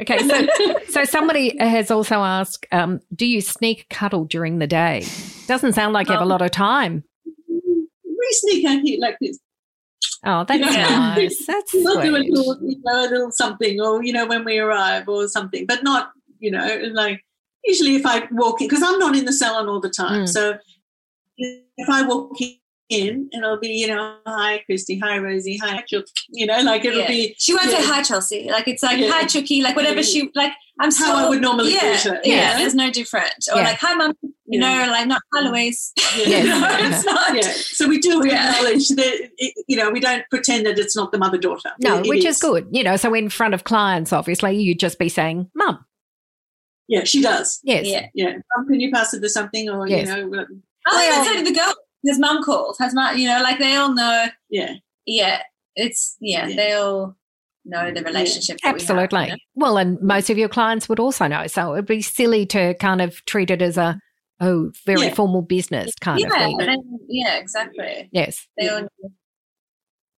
[0.00, 0.46] Okay, so
[0.88, 5.04] so somebody has also asked, um, do you sneak cuddle during the day?
[5.46, 7.04] Doesn't sound like you have a lot of time.
[7.48, 9.38] We sneak out here like this.
[10.24, 11.14] Oh, that's Yeah.
[11.16, 11.46] nice.
[11.46, 14.58] That's We'll do a little, you know, a little something, or you know, when we
[14.58, 17.24] arrive, or something, but not, you know, like
[17.64, 20.28] usually if I walk in, because I'm not in the salon all the time, Mm.
[20.28, 20.58] so
[21.38, 22.56] if I walk in,
[22.92, 27.08] it'll be, you know, hi Christy, hi Rosie, hi, Chuck, you know, like it'll Yeah.
[27.08, 28.48] be She won't say hi, Chelsea.
[28.50, 29.10] Like it's like Yeah.
[29.10, 29.62] hi, Chucky.
[29.62, 30.52] Like whatever she like.
[30.80, 32.20] I'm How so I would normally yeah, greet her.
[32.24, 32.58] Yeah, Yeah.
[32.58, 33.34] there's no different.
[33.52, 33.64] Or Yeah.
[33.64, 34.14] like hi, mum.
[34.22, 34.86] You Yeah.
[34.86, 35.92] know, like not hi, Louise.
[36.16, 36.38] Yeah.
[36.42, 37.34] You know, it's not.
[37.36, 37.42] yeah.
[37.42, 38.50] So we do Yeah.
[38.56, 41.72] acknowledge that, it, you know, we don't pretend that it's not the mother daughter.
[41.80, 42.66] No, It- it which is good.
[42.72, 45.84] You know, so in front of clients, obviously, you'd just be saying, Mum.
[46.88, 47.60] Yeah, she does.
[47.62, 47.86] Yes.
[47.86, 48.06] Yeah.
[48.14, 48.34] Yeah.
[48.56, 50.08] Um, can you pass it to something, or Yes.
[50.08, 50.44] you know, uh,
[50.86, 51.74] I Well- even say to the girl,
[52.08, 52.76] has mum called?
[52.80, 54.26] Has mum, you know, like they all know.
[54.50, 54.74] yeah.
[55.06, 55.42] Yeah,
[55.76, 56.56] it's yeah, Yeah.
[56.56, 57.16] they all
[57.64, 58.58] know the relationship.
[58.62, 59.26] that we have, you Absolutely.
[59.30, 59.36] know?
[59.54, 61.46] Well, and most of your clients would also know.
[61.48, 63.98] So it'd be silly to kind of treat it as a,
[64.40, 65.14] oh, very Yeah.
[65.14, 66.60] formal business kind Yeah, of thing.
[66.60, 68.08] and, yeah, exactly.
[68.12, 68.46] Yes.
[68.58, 68.72] They Yeah.
[68.74, 68.88] all know.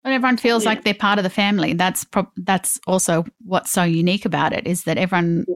[0.02, 0.70] But everyone feels Yeah.
[0.70, 1.72] like they're part of the family.
[1.72, 5.46] That's pro- that's also what's so unique about it is that everyone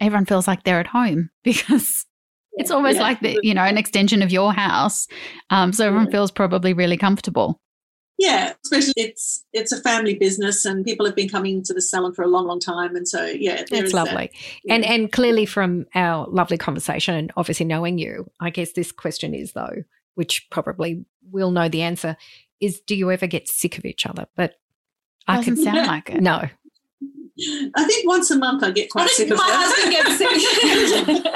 [0.00, 2.06] everyone feels like they're at home because
[2.54, 3.02] it's almost Yeah.
[3.02, 5.06] like the, you know an extension of your house.
[5.50, 7.60] Um, so everyone feels probably really comfortable.
[8.18, 12.12] Yeah, especially it's it's a family business, and people have been coming to the salon
[12.14, 14.04] for a long, long time, and so yeah, it's That's is that.
[14.06, 14.30] lovely.
[14.68, 14.92] And Yeah.
[14.92, 19.52] and clearly from our lovely conversation and obviously knowing you, I guess this question is
[19.52, 19.82] though,
[20.14, 22.16] which probably we'll know the answer,
[22.60, 24.26] is do you ever get sick of each other?
[24.36, 24.54] But
[25.26, 26.20] I Doesn't could sound like it.
[26.20, 26.48] no.
[27.74, 31.32] I think once a month I get I quite sick of my husband gets sick.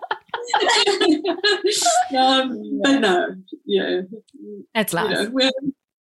[2.18, 3.26] um, but no,
[3.66, 4.00] yeah,
[4.74, 5.50] That's you know, we're,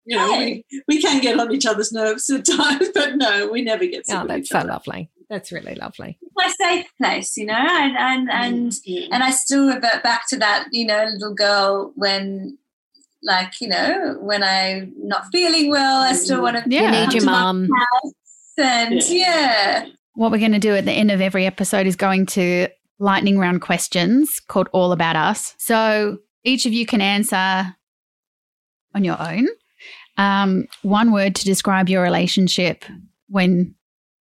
[0.06, 3.62] you know, we, we can get on each other's nerves at times, but no, we
[3.62, 4.70] never get sick Oh, of that's each so other.
[4.70, 5.10] lovely.
[5.30, 6.18] That's really lovely.
[6.36, 9.08] my safe place, you know, and and and Yeah.
[9.12, 12.58] and I still revert back to that, you know, little girl when
[13.24, 16.70] like you know when I'm not feeling well, I still want to.
[16.70, 17.68] Yeah, you need your mom.
[18.58, 19.84] And yeah.
[19.84, 19.86] yeah.
[20.14, 22.70] What we're going to do at the end of every episode is going to
[23.00, 25.56] lightning round questions called All About Us.
[25.58, 27.76] So each of you can answer
[28.96, 29.48] on your own.
[30.18, 32.86] Um, one word to describe your relationship
[33.30, 33.76] when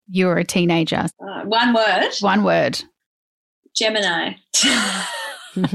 [0.09, 1.07] you were a teenager.
[1.21, 2.11] Uh, one word.
[2.21, 2.83] One word.
[3.77, 4.35] Gemini.
[5.55, 5.69] That's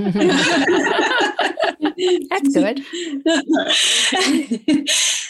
[2.53, 2.81] good.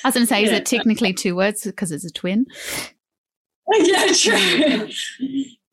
[0.03, 0.47] I was going to say, yeah.
[0.47, 2.45] is it technically two words because it's a twin?
[3.71, 4.89] Yeah, true.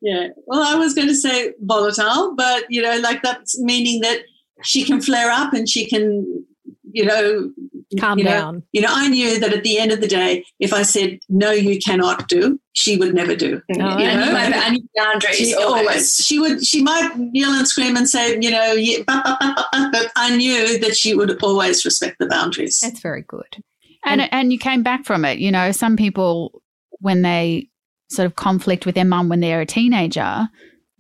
[0.07, 0.29] Yeah.
[0.47, 4.21] Well, I was going to say volatile, but you know, like that's meaning that
[4.63, 6.45] she can flare up and she can,
[6.93, 7.53] you know,
[7.99, 8.55] calm you down.
[8.55, 11.19] Know, you know, I knew that at the end of the day, if I said
[11.29, 13.61] no, you cannot do, she would never do.
[13.73, 13.83] Mm-hmm.
[13.83, 15.37] Oh, you know, I need boundaries.
[15.39, 15.89] She always.
[15.89, 16.15] always.
[16.15, 16.65] She would.
[16.65, 20.37] She might yell and scream and say, you know, yeah, but, but, but, but I
[20.37, 22.79] knew that she would always respect the boundaries.
[22.81, 23.65] That's very good.
[24.05, 25.41] And and, and you came back from it.
[25.41, 26.63] You know, some people
[27.01, 27.69] when they
[28.09, 30.49] sort of conflict with their mum when they're a teenager,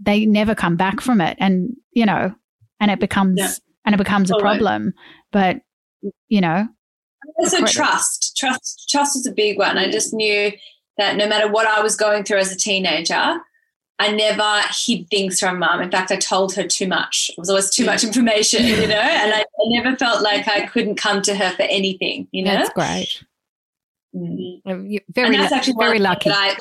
[0.00, 2.34] they never come back from it, and you know,
[2.80, 3.52] and it becomes yeah.
[3.84, 4.92] and it becomes a problem.
[5.32, 5.60] But
[6.28, 6.68] you know,
[7.38, 8.36] also trust.
[8.36, 8.88] Trust.
[8.88, 9.78] Trust is a big one.
[9.78, 10.52] I just knew
[10.98, 13.38] that no matter what I was going through as a teenager,
[13.98, 15.80] I never hid things from mum.
[15.80, 17.30] In fact, I told her too much.
[17.30, 20.66] It was always too much information, you know, and I, I never felt like I
[20.66, 22.52] couldn't come to her for anything, you know.
[22.52, 23.24] That's great.
[24.14, 25.00] Mm.
[25.14, 26.28] Very, and that's actually very lucky.
[26.28, 26.56] That I,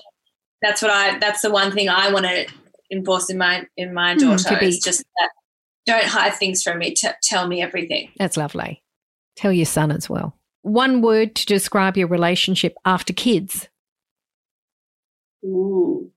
[0.66, 1.20] that's what I.
[1.20, 2.48] That's the one thing I want to
[2.92, 4.56] enforce in my in my hmm, daughter.
[4.56, 5.30] Mm, be, is just that
[5.86, 6.96] don't hide things from me.
[6.96, 8.10] T- tell me everything.
[8.18, 8.82] That's lovely.
[9.36, 10.38] Tell your son as well.
[10.64, 13.70] One word to describe your relationship after kids.
[15.44, 16.10] Ooh,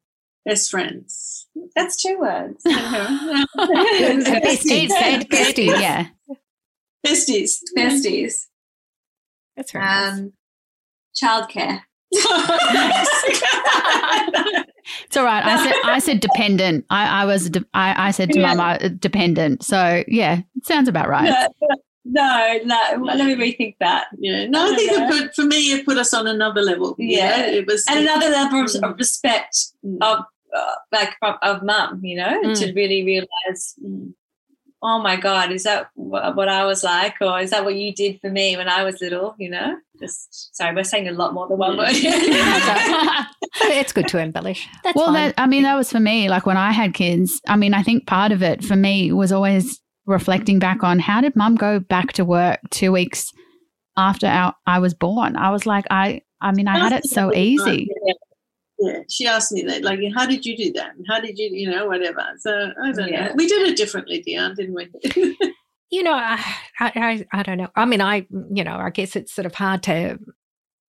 [0.46, 1.46] best friends.
[1.76, 2.62] That's two words.
[2.66, 3.44] besties.
[4.88, 5.80] besties.
[5.80, 6.06] Yeah.
[7.06, 7.58] Besties.
[7.76, 8.46] Besties.
[9.56, 10.08] That's right.
[10.08, 10.32] Um,
[11.14, 11.82] childcare.
[12.10, 12.22] It's
[15.16, 15.44] all right.
[15.44, 16.86] I said I said dependent.
[16.90, 18.54] I, I was de- I, I said to yeah.
[18.54, 19.62] mum dependent.
[19.62, 21.26] So yeah, it sounds about right.
[21.26, 21.48] Yeah,
[22.04, 22.80] no, no.
[23.02, 24.06] Let me rethink that.
[24.18, 26.96] Yeah, no, I, I think it put, for me it put us on another level.
[26.98, 28.82] Yeah, it was, and another level mm.
[28.82, 29.98] of respect mm.
[30.00, 30.24] of
[30.56, 32.00] uh, like of mum.
[32.02, 32.58] You know, mm.
[32.58, 33.74] to really realize.
[34.80, 38.20] Oh my god, is that what I was like, or is that what you did
[38.20, 39.34] for me when I was little?
[39.38, 41.88] You know, just sorry, we're saying a lot more than one word.
[43.62, 44.68] it's good to embellish.
[44.84, 46.28] That's well, that, I mean, that was for me.
[46.28, 49.32] Like when I had kids, I mean, I think part of it for me was
[49.32, 53.32] always reflecting back on how did mum go back to work two weeks
[53.96, 55.36] after our, I was born?
[55.36, 57.88] I was like, I, I mean, I had it so easy.
[58.78, 60.94] Yeah, she asked me that, like, how did you do that?
[60.96, 62.24] And how did you, you know, whatever.
[62.38, 63.28] So I don't yeah.
[63.28, 63.34] know.
[63.36, 64.88] We did it differently, Dion, didn't we?
[65.90, 66.40] you know, I,
[66.80, 67.70] I, I don't know.
[67.74, 70.18] I mean, I, you know, I guess it's sort of hard to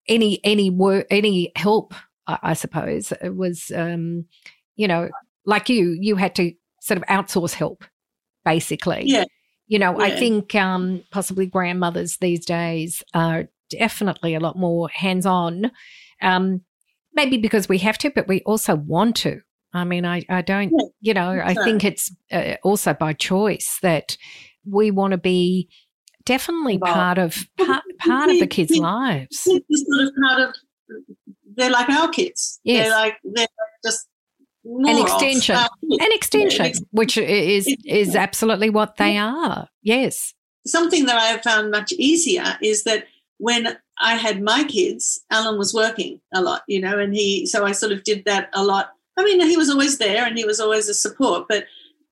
[0.09, 1.95] any any work, any help.
[2.27, 4.25] I, I suppose it was, um,
[4.75, 5.09] you know,
[5.45, 7.85] like you, you had to sort of outsource help
[8.45, 9.03] basically.
[9.05, 9.25] Yeah.
[9.67, 10.07] You know, yeah.
[10.07, 15.71] I think um, possibly grandmothers these days are definitely a lot more hands on.
[16.23, 16.63] Um,
[17.17, 19.41] maybe because we have to, but we also want to.
[19.73, 24.17] I mean, I, I don't, you know, I think it's uh, also by choice that
[24.65, 25.69] we want to be
[26.25, 29.41] definitely well, part of part, part of the kids' lives.
[29.41, 30.55] Sort of part of
[31.57, 32.61] they're like our kids.
[32.65, 32.87] Yes.
[32.87, 33.47] They're like they're
[33.85, 34.07] just
[34.65, 39.69] an extension, uh, an extension, yeah, which is is absolutely what they are.
[39.83, 40.35] Yes.
[40.67, 43.07] Something that I have found much easier is that
[43.39, 47.65] when I had my kids, Alan was working a lot, you know, and he so
[47.65, 48.91] I sort of did that a lot.
[49.19, 51.65] I mean, he was always there and he was always a support, but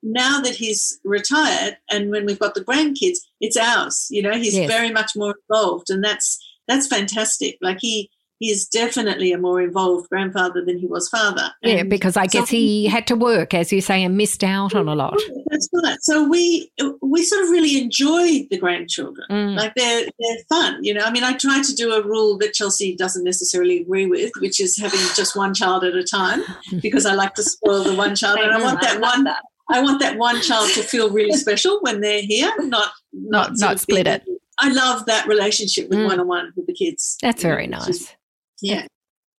[0.03, 4.07] now that he's retired and when we've got the grandkids, it's ours.
[4.11, 4.71] You know, he's yes.
[4.71, 7.59] very much more involved, and that's that's fantastic.
[7.61, 11.51] Like he he is definitely a more involved grandfather than he was father.
[11.63, 14.43] And yeah, because I guess so he had to work, as you say, and missed
[14.43, 15.19] out on a lot.
[15.51, 15.99] That's right.
[16.03, 16.71] So we
[17.01, 19.27] we sort of really enjoy the grandchildren.
[19.31, 19.57] Mm.
[19.57, 20.83] Like they're they're fun.
[20.83, 24.07] You know, I mean, I try to do a rule that Chelsea doesn't necessarily agree
[24.07, 26.43] with, which is having just one child at a time,
[26.83, 29.27] because I like to spoil the one child, and I want that one.
[29.71, 33.53] I want that one child to feel really special when they're here, not not not,
[33.59, 34.23] not split it.
[34.59, 37.17] I love that relationship with one on one with the kids.
[37.23, 38.15] That's very nice.
[38.63, 38.87] Just, yeah.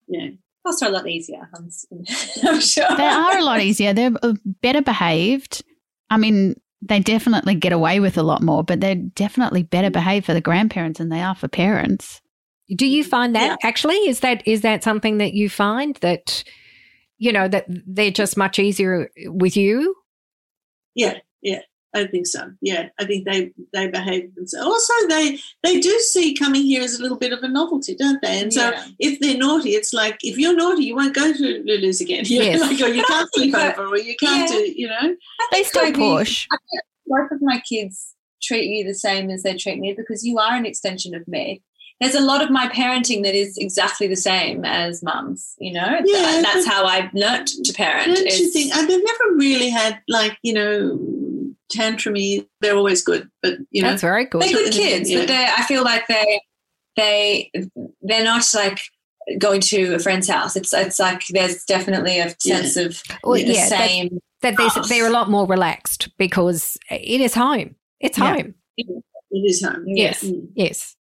[0.09, 0.29] Yeah.
[0.65, 1.69] Also a lot easier, I'm,
[2.49, 2.97] I'm sure.
[2.97, 3.93] They are a lot easier.
[3.93, 5.63] They're uh, better behaved.
[6.09, 10.27] I mean, they definitely get away with a lot more, but they're definitely better behaved
[10.27, 12.21] for the grandparents than they are for parents.
[12.75, 13.69] Do you find that yeah.
[13.69, 16.45] actually is that is that something that you find that
[17.19, 19.95] you know that they're just much easier with you?
[20.95, 21.61] Yeah, yeah.
[21.95, 22.51] I think so.
[22.61, 24.67] Yeah, I think they they behave themselves.
[24.67, 28.21] Also, they they do see coming here as a little bit of a novelty, don't
[28.21, 28.41] they?
[28.43, 28.87] And so, yeah.
[28.99, 32.25] if they're naughty, it's like if you're naughty, you won't go to Lulu's again.
[32.35, 32.61] Yes.
[32.61, 34.57] like, or you can't sleep over, or you can't yeah.
[34.57, 35.15] do, you know.
[35.53, 36.49] They still push.
[37.07, 40.55] Both of my kids treat you the same as they treat me because you are
[40.55, 41.63] an extension of me
[42.01, 46.01] there's a lot of my parenting that is exactly the same as mum's, you know?
[46.05, 48.07] Yeah, that's how I've learnt to parent.
[48.07, 48.75] Don't you think?
[48.75, 50.99] I've never really had, like, you know,
[51.75, 52.47] tantrumy.
[52.61, 53.91] They're always good, but, you know.
[53.91, 54.43] That's very good.
[54.43, 55.21] They're good kids, yeah.
[55.21, 56.41] but they I feel like they,
[56.97, 57.51] they,
[58.03, 58.81] they're not like,
[59.39, 60.55] going to a friend's house.
[60.55, 62.83] It's it's like there's definitely a sense yeah.
[62.83, 64.21] of well, the yeah, same.
[64.43, 67.75] That, that they're, they're, a lot more relaxed because it is home.
[68.01, 68.55] It's home.
[68.77, 69.85] It is home.
[69.87, 70.23] Yes.
[70.23, 70.49] Mm.
[70.55, 70.95] Yes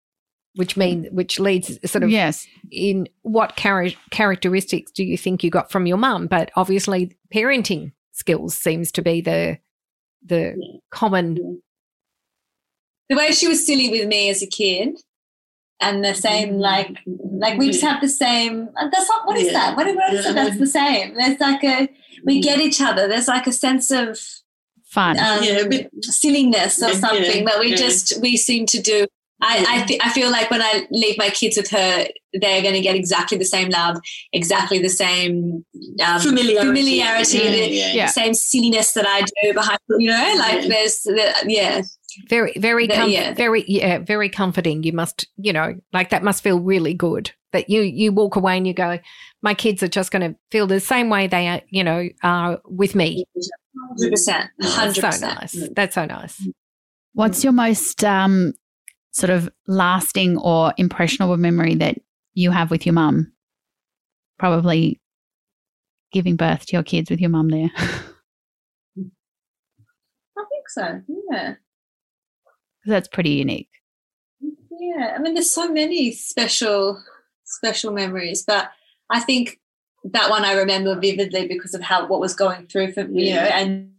[0.56, 5.50] which mean which leads sort of yes in what char- characteristics do you think you
[5.50, 9.58] got from your mum but obviously parenting skills seems to be the
[10.26, 10.78] the yeah.
[10.92, 11.62] common
[13.10, 15.00] the way she was silly with me as a kid
[15.80, 16.60] and the same mm-hmm.
[16.60, 19.54] like like we just have the same that's not what is yeah.
[19.54, 20.36] that what, what is that?
[20.36, 21.90] that's the same there's like a
[22.26, 24.20] we get each other there's like a sense of
[24.86, 25.64] fun um, yeah,
[26.02, 29.08] silliness or something that we just we seem to do
[29.44, 32.74] I I, th- I, feel like when I leave my kids with her, they're going
[32.74, 33.98] to get exactly the same love,
[34.32, 35.66] exactly the same
[36.04, 38.08] um, familiarity, familiarity yeah, the, yeah, yeah.
[38.08, 39.80] same silliness that I do behind.
[39.90, 41.82] You know, like there's the, yeah.
[42.30, 43.34] Very, very, com- yeah.
[43.34, 44.84] very, yeah, very comforting.
[44.84, 47.32] You must, you know, like that must feel really good.
[47.52, 49.00] That you you walk away and you go,
[49.42, 52.60] my kids are just going to feel the same way they are, you know, are
[52.66, 53.26] with me.
[53.90, 55.16] Hundred percent, hundred percent.
[55.52, 55.70] So nice.
[55.76, 56.48] That's so nice.
[57.14, 58.54] What's your most um,
[59.14, 61.98] sort of lasting or impressionable memory that
[62.34, 63.32] you have with your mum?
[64.38, 65.00] Probably
[66.12, 67.70] giving birth to your kids with your mum there.
[67.78, 69.02] I
[70.50, 71.02] think so,
[71.32, 71.56] yeah.
[72.86, 73.70] That's pretty unique.
[74.72, 77.02] Yeah, I mean, there's so many special,
[77.46, 78.72] special memories, but
[79.10, 79.60] I think
[80.04, 83.36] that one I remember vividly because of how what was going through for me, you
[83.36, 83.92] know, and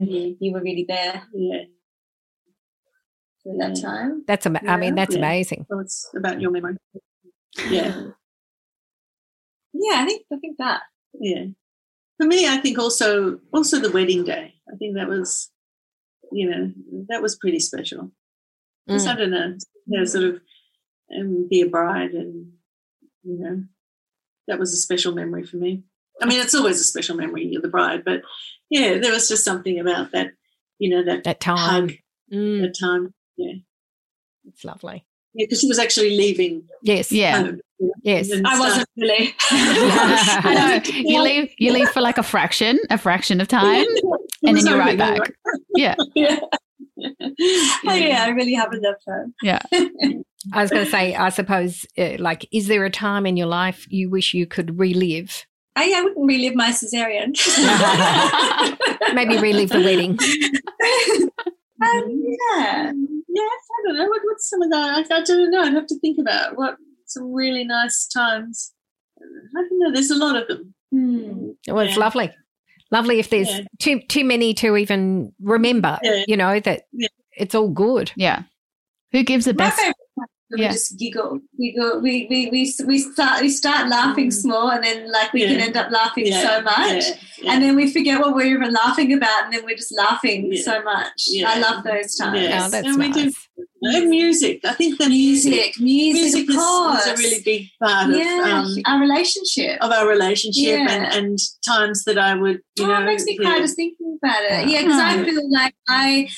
[0.00, 1.22] you were really there.
[1.32, 1.64] Yeah
[3.46, 4.24] at that time.
[4.26, 4.74] That's am- yeah.
[4.74, 5.20] I mean that's yeah.
[5.20, 5.66] amazing.
[5.68, 6.76] Well, it's about your memory.
[7.68, 8.02] Yeah.
[9.72, 10.82] yeah, I think I think that.
[11.18, 11.46] Yeah.
[12.18, 14.54] For me, I think also also the wedding day.
[14.72, 15.50] I think that was,
[16.30, 16.72] you know,
[17.08, 18.12] that was pretty special.
[18.86, 19.10] Because mm.
[19.10, 20.40] I don't know, you know, sort of
[21.18, 22.52] um, be a bride, and
[23.24, 23.64] you know,
[24.46, 25.82] that was a special memory for me.
[26.22, 27.46] I mean, it's always a special memory.
[27.46, 28.22] You're the bride, but
[28.68, 30.32] yeah, there was just something about that,
[30.78, 31.92] you know, that that time, hug,
[32.32, 32.62] mm.
[32.62, 33.14] that time.
[33.40, 33.54] Yeah.
[34.48, 35.04] It's lovely.
[35.34, 36.64] Yeah, because she was actually leaving.
[36.82, 37.12] Yes.
[37.12, 37.42] Yeah.
[37.42, 37.60] Home,
[38.02, 38.30] Yes.
[38.44, 39.34] I wasn't really.
[39.50, 40.92] I know.
[40.92, 43.86] You leave you leave for like a fraction, a fraction of time,
[44.42, 45.32] and then you're right back.
[45.76, 45.94] Yeah.
[46.14, 46.40] yeah.
[47.86, 49.34] Oh, yeah, I really haven't enough time.
[49.42, 49.60] Yeah.
[50.52, 53.46] I was going to say, I suppose, uh, like, is there a time in your
[53.46, 55.46] life you wish you could relive?
[55.76, 57.34] I, I wouldn't relive my cesarean.
[59.14, 60.18] Maybe relive the wedding.
[61.82, 62.92] Um, yeah,
[63.32, 63.62] yes.
[63.78, 64.06] I don't know.
[64.06, 65.06] What, what's some of that?
[65.10, 65.62] I, I don't know.
[65.62, 66.76] I'd have to think about what
[67.06, 68.72] some really nice times.
[69.20, 69.92] I don't know.
[69.92, 70.74] There's a lot of them.
[70.92, 71.50] Hmm.
[71.68, 72.00] Well, it's yeah.
[72.00, 72.30] lovely.
[72.90, 73.64] Lovely if there's yeah.
[73.78, 75.98] too too many to even remember.
[76.02, 76.24] Yeah.
[76.26, 76.82] You know that
[77.32, 78.10] it's all good.
[78.16, 78.42] Yeah.
[79.12, 79.80] Who gives the best?
[79.80, 79.92] we
[80.58, 80.72] yeah.
[80.72, 82.00] just giggle, giggle.
[82.00, 84.32] We, we we we start we start laughing mm.
[84.32, 85.48] small, and then like we yeah.
[85.48, 86.42] can end up laughing yeah.
[86.42, 87.04] so much,
[87.46, 90.82] and then we forget what we're even laughing about, and then we're just laughing so
[90.82, 91.28] much.
[91.46, 92.40] I love those times.
[92.40, 93.14] Yeah, oh, that's and nice.
[93.14, 93.32] we do
[93.82, 94.60] and music.
[94.64, 98.64] I think the music, music, music, music is, is, a really big part yeah, of
[98.66, 103.00] um, our relationship, of our relationship, and, and times that I would, you oh, know,
[103.00, 104.68] it makes me cry just thinking about it.
[104.68, 106.28] Yeah, because I feel like I,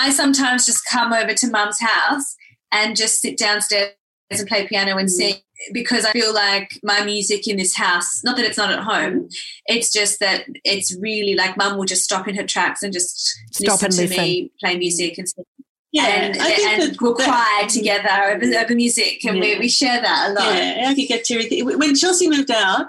[0.00, 2.36] I sometimes just come over to Mum's house
[2.76, 3.92] and just sit downstairs
[4.30, 5.10] and play piano and mm.
[5.10, 5.34] sing
[5.72, 9.28] because I feel like my music in this house, not that it's not at home,
[9.66, 13.18] it's just that it's really like mum will just stop in her tracks and just
[13.52, 14.24] stop listen and to listen.
[14.24, 15.44] me play music and sing.
[15.92, 19.42] Yeah, and, and we'll cry together over, over music and yeah.
[19.42, 20.54] we, we share that a lot.
[20.54, 21.62] Yeah, I could get teary.
[21.62, 22.88] When Chelsea moved out,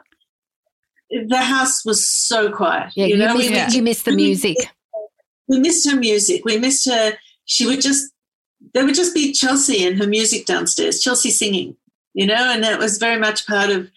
[1.10, 2.92] the house was so quiet.
[2.96, 3.38] Yeah, you, you, know?
[3.38, 3.70] miss, yeah.
[3.70, 4.58] you miss the music.
[5.48, 6.44] We missed her music.
[6.44, 7.14] We missed her.
[7.46, 8.12] She would just
[8.74, 11.76] there would just be Chelsea and her music downstairs, Chelsea singing,
[12.14, 13.89] you know, and that was very much part of.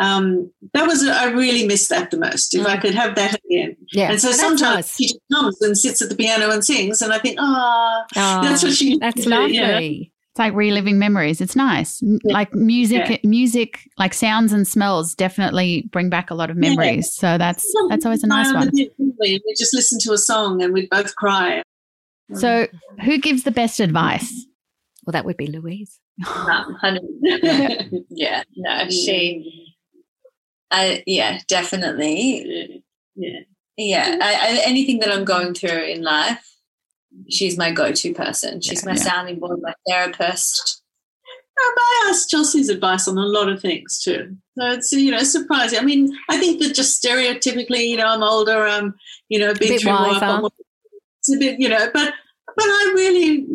[0.00, 2.52] Um, that was I really missed that the most.
[2.52, 2.68] If mm.
[2.68, 4.10] I could have that again, yeah.
[4.10, 4.96] And so and sometimes nice.
[4.96, 8.42] she just comes and sits at the piano and sings, and I think, oh, oh
[8.42, 8.98] that's what she.
[8.98, 9.54] That's lovely.
[9.54, 9.78] Yeah.
[9.78, 11.40] It's like reliving memories.
[11.40, 12.02] It's nice.
[12.02, 12.18] Yeah.
[12.24, 13.16] Like music, yeah.
[13.22, 17.14] music, like sounds and smells definitely bring back a lot of memories.
[17.14, 18.72] So that's that's always a nice one.
[18.98, 21.62] We just listen to a song and we'd both cry
[22.34, 22.66] So,
[23.04, 24.46] who gives the best advice?
[25.04, 26.00] Well, that would be Louise.
[26.26, 26.78] Um,
[28.10, 29.76] yeah, no, she,
[30.70, 32.82] I, yeah, definitely.
[33.14, 33.40] Yeah.
[33.76, 36.48] Yeah, I, I, anything that I'm going through in life,
[37.28, 38.60] she's my go-to person.
[38.60, 39.02] She's Yeah, my yeah.
[39.02, 40.82] sounding board, my therapist.
[41.60, 44.36] Um, I asked Chelsea's advice on a lot of things too.
[44.58, 45.78] So it's you know surprising.
[45.78, 48.94] I mean, I think that just stereotypically, you know, I'm older, I'm
[49.28, 50.48] you know, been bit through more, I've wiser.
[51.20, 52.12] It's a bit, you know, but
[52.46, 53.46] but I really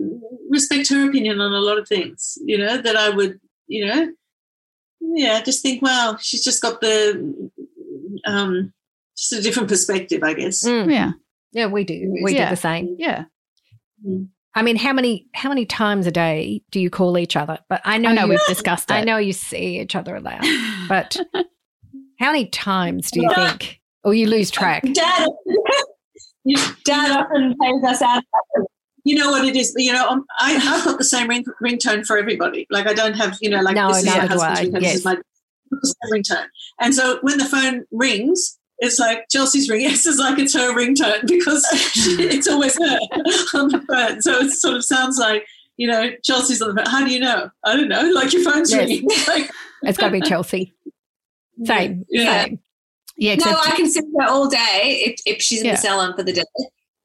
[0.50, 2.38] respect her opinion on a lot of things.
[2.46, 4.10] You know that I would, you know,
[5.02, 7.50] yeah, I just think, wow, she's just got the
[8.26, 8.74] um,
[9.18, 10.66] just a different perspective, I guess.
[10.66, 10.92] Mm.
[10.92, 11.12] Yeah.
[11.52, 12.16] Yeah, we do.
[12.24, 12.46] We Yeah.
[12.50, 12.96] do the same.
[13.00, 13.26] Yeah.
[14.56, 17.60] I mean, how many how many times a day do you call each other?
[17.70, 18.94] But I know, I know you, we've discussed it.
[18.94, 20.42] I know you see each other a lot,
[20.90, 21.18] but
[22.20, 24.84] how many times do you think, or you lose track?
[24.94, 25.30] Dad,
[26.86, 28.24] Dad often pays us out.
[29.06, 29.74] You know what it is?
[29.78, 32.68] You know, um, I, I've got the same ring, ringtone for everybody.
[32.70, 34.66] Like I don't have, you know, like No, this is your neither husband's I.
[34.66, 34.94] ringtone, this
[35.84, 36.46] is my ringtone.
[36.82, 39.82] And so when the phone rings, it's like Chelsea's ring.
[39.82, 42.98] Yes, It's like it's her ringtone because she, it's always her
[43.60, 44.22] on the phone.
[44.22, 45.46] So it sort of sounds like,
[45.78, 46.92] you know, Chelsea's on the phone.
[46.92, 47.50] How do you know?
[47.66, 48.02] I don't know.
[48.14, 48.88] Like your phone's Yes.
[48.88, 49.08] ringing.
[49.28, 49.50] Like,
[49.84, 50.74] It's got to be Chelsea.
[51.64, 52.44] Same, Yeah.
[52.46, 52.60] same.
[53.18, 53.36] Yeah.
[53.36, 55.72] No, I can sit there all day if, if she's in Yeah.
[55.76, 56.44] the salon for the day.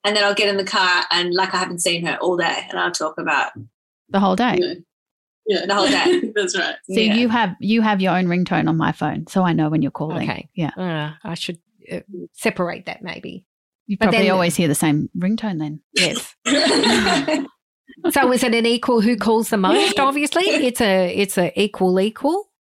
[0.05, 2.67] And then I'll get in the car and like I haven't seen her all day
[2.69, 3.53] and I'll talk about
[4.11, 4.59] the whole day.
[4.61, 4.75] yeah.
[5.47, 5.67] yeah.
[5.67, 6.33] The whole day.
[6.35, 6.77] That's right.
[6.91, 7.15] So Yeah.
[7.15, 9.91] you have you have your own ringtone on my phone, so I know when you're
[9.91, 10.29] calling.
[10.31, 10.49] Okay.
[10.55, 10.71] Yeah.
[10.77, 11.59] Uh, I should
[11.91, 12.01] uh,
[12.33, 13.47] separate that maybe.
[13.87, 15.81] You But probably then- always hear the same ringtone then.
[15.95, 16.35] Yes.
[18.11, 19.99] So is it an equal who calls the most?
[20.01, 22.51] Obviously, it's a it's a equal equal.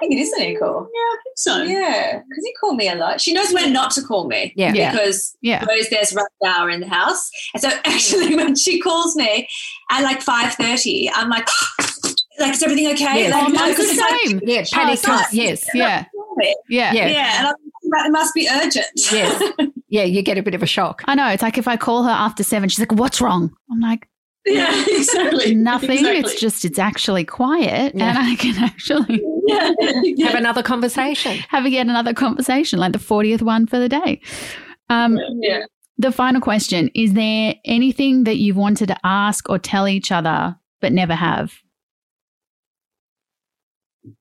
[0.00, 0.88] Think it is an equal.
[0.92, 1.62] Yeah, I think so.
[1.62, 3.20] Yeah, because you call me a lot.
[3.20, 4.52] She knows when not to call me.
[4.56, 4.72] Yeah.
[4.74, 4.90] Yeah.
[4.92, 5.60] Because Yeah.
[5.60, 7.30] she knows there's rush hour in the house.
[7.54, 9.46] And so actually when she calls me
[9.90, 11.46] at like 5.30, I'm like,
[12.38, 13.20] like, is everything okay?
[13.20, 13.32] Yes.
[13.32, 14.40] Like, Oh, mine's the because it's like, same.
[14.44, 14.94] Yeah, panic.
[14.94, 15.66] it's not- yes.
[15.74, 16.04] Yeah.
[16.40, 16.52] Yeah.
[16.68, 17.06] Yeah.
[17.06, 17.38] Yeah.
[17.38, 18.86] and I'm like, it must be urgent.
[19.12, 19.52] Yes.
[19.92, 21.02] Yeah, you get a bit of a shock.
[21.06, 21.26] I know.
[21.30, 24.06] It's like if I call her after seven, she's like, "What's wrong?" I'm like,
[24.46, 25.54] Yeah, exactly.
[25.70, 25.90] "Nothing.
[25.98, 26.18] Exactly.
[26.20, 28.08] It's just it's actually quiet, Yeah.
[28.10, 29.70] and I can actually yeah.
[30.02, 30.26] yeah.
[30.26, 31.38] Have another conversation.
[31.48, 34.20] have yet another conversation, like the fortieth one for the day."
[34.88, 35.64] Um, Yeah.
[35.98, 40.56] the final question: Is there anything that you've wanted to ask or tell each other
[40.80, 41.52] but never have?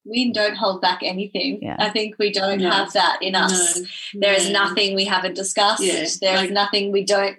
[0.03, 1.59] We don't hold back anything.
[1.61, 1.78] Yeah.
[1.80, 2.70] I think we don't No.
[2.70, 3.80] have that in us.
[4.13, 4.65] No, There is no.
[4.65, 5.82] nothing we haven't discussed.
[5.84, 7.38] Yeah, There is like- nothing we don't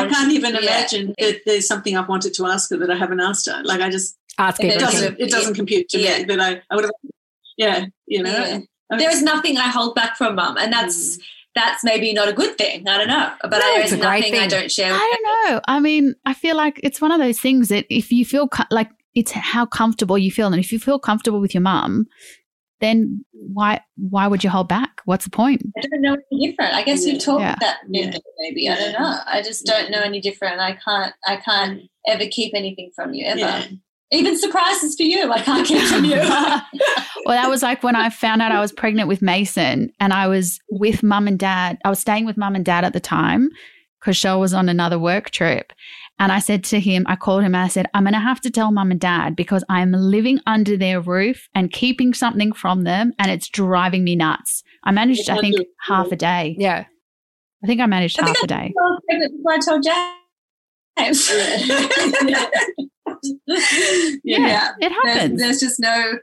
[0.00, 0.60] I can't to- even yeah.
[0.60, 3.62] imagine that there's something I've wanted to ask her that I haven't asked her.
[3.64, 6.18] Like I just Ask It it doesn't it doesn't compute to Yeah.
[6.18, 6.92] me that I, I would have
[7.58, 8.30] yeah, you know.
[8.30, 8.44] Yeah.
[8.90, 11.22] I mean, There is nothing I hold back from mum, and that's mm.
[11.54, 12.88] that's maybe not a good thing.
[12.88, 14.90] I don't know, but No, there it's is nothing I don't share.
[14.92, 15.60] With I don't know.
[15.68, 18.64] I mean, I feel like it's one of those things that if you feel co-
[18.70, 22.06] like it's how comfortable you feel, and if you feel comfortable with your mum,
[22.80, 24.91] then why why would you hold back?
[25.04, 25.62] What's the point?
[25.76, 26.74] I don't know any different.
[26.74, 27.12] I guess Yeah.
[27.12, 27.56] we've talked Yeah.
[27.60, 28.10] that Yeah.
[28.40, 28.68] maybe.
[28.68, 29.18] I don't know.
[29.26, 30.60] I just don't know any different.
[30.60, 31.14] I can't.
[31.26, 33.38] I can't ever keep anything from you ever.
[33.40, 33.64] Yeah.
[34.14, 36.16] Even surprises for you, I can't keep from you.
[37.24, 40.26] well, that was like when I found out I was pregnant with Mason, and I
[40.28, 41.78] was with mum and dad.
[41.84, 43.48] I was staying with mum and dad at the time
[44.00, 45.72] because Shell was on another work trip.
[46.18, 48.40] And I said to him, I called him and I said, I'm going to have
[48.42, 52.82] to tell mum and dad because I'm living under their roof and keeping something from
[52.84, 54.62] them, and it's driving me nuts.
[54.84, 56.56] I managed, I think, half a day.
[56.58, 56.84] Yeah.
[57.62, 58.74] I think I managed I think half a day.
[59.10, 59.84] I before I told
[60.98, 61.32] James.
[64.24, 64.38] Yeah.
[64.38, 64.68] yeah.
[64.80, 65.40] It There's, happens.
[65.40, 66.18] there's just no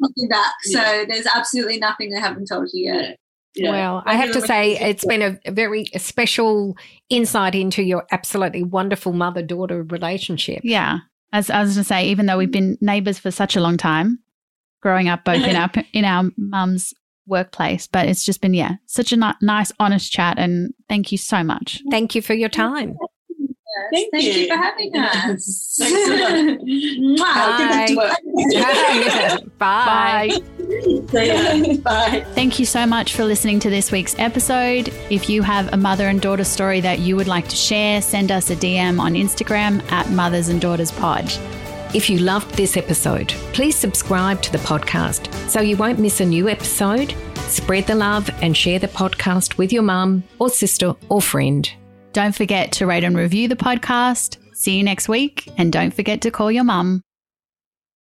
[0.00, 0.52] looking back.
[0.62, 3.16] So there's absolutely nothing I haven't told you yet.
[3.54, 3.70] Yeah.
[3.70, 6.76] Well, I have to say it's been a, a very special
[7.10, 10.60] insight into your absolutely wonderful mother daughter relationship.
[10.64, 10.98] Yeah.
[11.32, 13.76] As I was going to say, even though we've been neighbors for such a long
[13.76, 14.20] time,
[14.80, 16.94] growing up both in our in our mum's
[17.26, 21.18] workplace, but it's just been yeah, such a ni- nice, honest chat, and thank you
[21.18, 21.82] so much.
[21.90, 22.96] Thank you for your time.
[23.90, 24.32] Yes, Thank you.
[24.32, 24.48] you.
[24.48, 25.76] for having us.
[25.78, 26.32] Thanks a lot.
[26.60, 27.24] Mwah.
[27.24, 29.58] I'll get back to work.
[29.58, 30.40] Bye.
[31.82, 32.24] Bye.
[32.34, 34.88] Thank you so much for listening to this week's episode.
[35.10, 38.30] If you have a mother and daughter story that you would like to share, send
[38.30, 41.32] us a DM on Instagram at Mothers and Daughters Pod.
[41.94, 46.24] If you loved this episode, please subscribe to the podcast so you won't miss a
[46.24, 47.14] new episode.
[47.48, 51.70] Spread the love and share the podcast with your mum or sister or friend.
[52.14, 54.38] Don't forget to rate and review the podcast.
[54.54, 57.02] See you next week, and don't forget to call your mum.